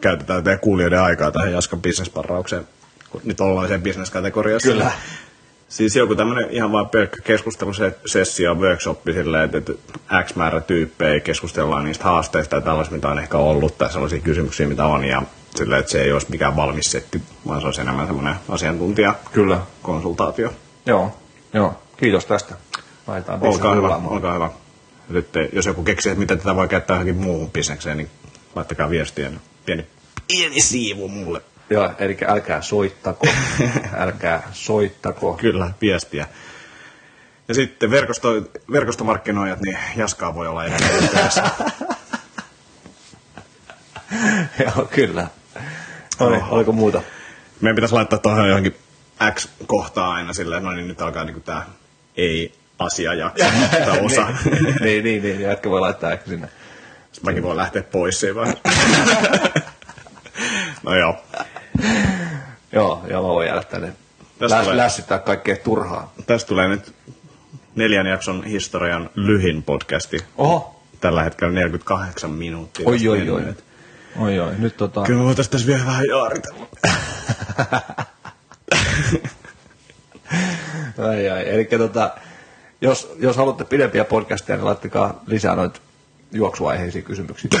[0.00, 2.68] käytetään teidän kuulijoiden aikaa tähän Jaskan bisnesparraukseen,
[3.10, 4.68] kun nyt ollaan sen bisneskategoriassa.
[4.68, 4.92] Kyllä.
[5.68, 9.72] Siis joku tämmöinen ihan vaan pelkkä keskustelusessio, workshoppi silleen, että, että
[10.24, 14.68] X määrä tyyppejä keskustellaan niistä haasteista ja tällaisista, mitä on ehkä ollut, tai sellaisia kysymyksiä,
[14.68, 15.22] mitä on, ja
[15.56, 19.44] silleen, että se ei olisi mikään valmis setti, vaan se olisi enemmän semmoinen asiantuntijakonsultaatio.
[19.44, 19.60] Kyllä.
[19.82, 20.54] Konsultaatio.
[20.86, 21.16] Joo,
[21.52, 21.82] joo.
[21.96, 22.54] Kiitos tästä.
[23.06, 24.12] Laitetaan Olkaa hyvä, rullaamaan.
[24.14, 24.50] olkaa hyvä.
[25.08, 28.10] Nyt jos joku keksii, että miten tätä voi käyttää johonkin muuhun bisnekseen, niin
[28.54, 29.30] laittakaa viestiä.
[29.68, 29.86] Pieni,
[30.28, 31.40] pieni siivu mulle.
[31.70, 33.26] Joo, eli älkää soittako.
[34.04, 35.34] älkää soittako.
[35.34, 36.26] Kyllä, viestiä.
[37.48, 38.28] Ja sitten verkosto,
[38.72, 41.42] verkostomarkkinoijat, niin Jaskaa voi olla edelleen yhteydessä.
[44.64, 45.26] Joo, kyllä.
[46.20, 47.02] No niin, oliko muuta?
[47.60, 48.76] Meidän pitäisi laittaa tuohon johonkin
[49.34, 51.66] X-kohtaa aina silleen, no niin nyt alkaa niinku tää
[52.16, 53.44] ei-asiajakso,
[53.84, 54.26] tai osa.
[54.44, 56.48] niin, niin, niin, niin, jätkä voi laittaa ehkä sinne.
[57.22, 58.40] Mäkin voin lähteä pois siinä
[60.82, 61.16] no joo.
[62.72, 63.92] Joo, joo, mä voin jäädä tänne.
[64.40, 66.12] Läs, tulee- lässittää kaikkea turhaa.
[66.26, 66.94] Tästä tulee nyt
[67.74, 70.18] neljän jakson historian lyhin podcasti.
[70.38, 70.82] Oho.
[71.00, 72.88] Tällä hetkellä 48 minuuttia.
[72.88, 73.42] Oi, oi, oi.
[74.18, 74.52] Oi, oi.
[74.58, 75.02] Nyt tota...
[75.02, 76.66] Kyllä voitaisiin tässä vielä vähän jaaritella.
[81.08, 81.48] Ai, ai.
[81.48, 82.10] Eli tota,
[82.80, 85.80] jos, jos haluatte pidempiä podcasteja, niin laittakaa lisää noita
[86.32, 87.50] juoksuaiheisia kysymyksiä.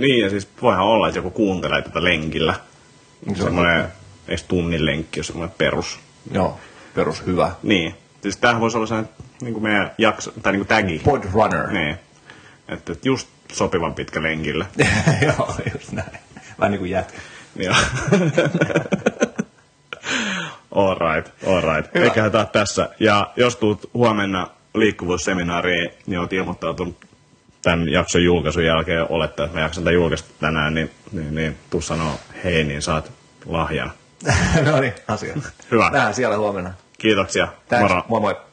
[0.00, 2.54] Niin, ja siis voihan olla, että joku kuuntelee tätä lenkillä.
[3.24, 3.88] Se on Semmoinen,
[4.28, 5.98] edes tunnin lenkki, jos semmoinen perus.
[6.32, 6.60] Joo,
[6.94, 7.52] perus hyvä.
[7.62, 7.94] Niin.
[8.22, 11.00] Siis tämähän voisi olla sellainen niin kuin meidän jakso, tai niin kuin tagi.
[11.04, 11.72] Pod runner.
[11.72, 11.96] Niin.
[12.68, 14.66] Että että just sopivan pitkä lenkillä.
[15.26, 16.18] Joo, just näin.
[16.58, 17.18] Vähän niin kuin jätkä.
[17.56, 17.74] Joo.
[20.74, 21.94] all right, all right.
[21.94, 22.04] Hyvä.
[22.04, 22.88] Eiköhän tää tässä.
[23.00, 26.96] Ja jos tuut huomenna liikkuvuusseminaariin, niin oot ilmoittautunut
[27.62, 31.80] tämän jakson julkaisun jälkeen, olettaa, että mä jaksan tämän julkaista tänään, niin, niin, niin tuu
[31.80, 33.12] sanoo hei, niin saat
[33.46, 33.92] lahjan.
[34.66, 35.34] no niin, asia.
[35.70, 35.84] Hyvä.
[35.84, 36.74] Nähdään siellä huomenna.
[36.98, 37.48] Kiitoksia.
[37.68, 37.90] Thanks.
[37.90, 38.04] Moro.
[38.08, 38.49] Moi moi.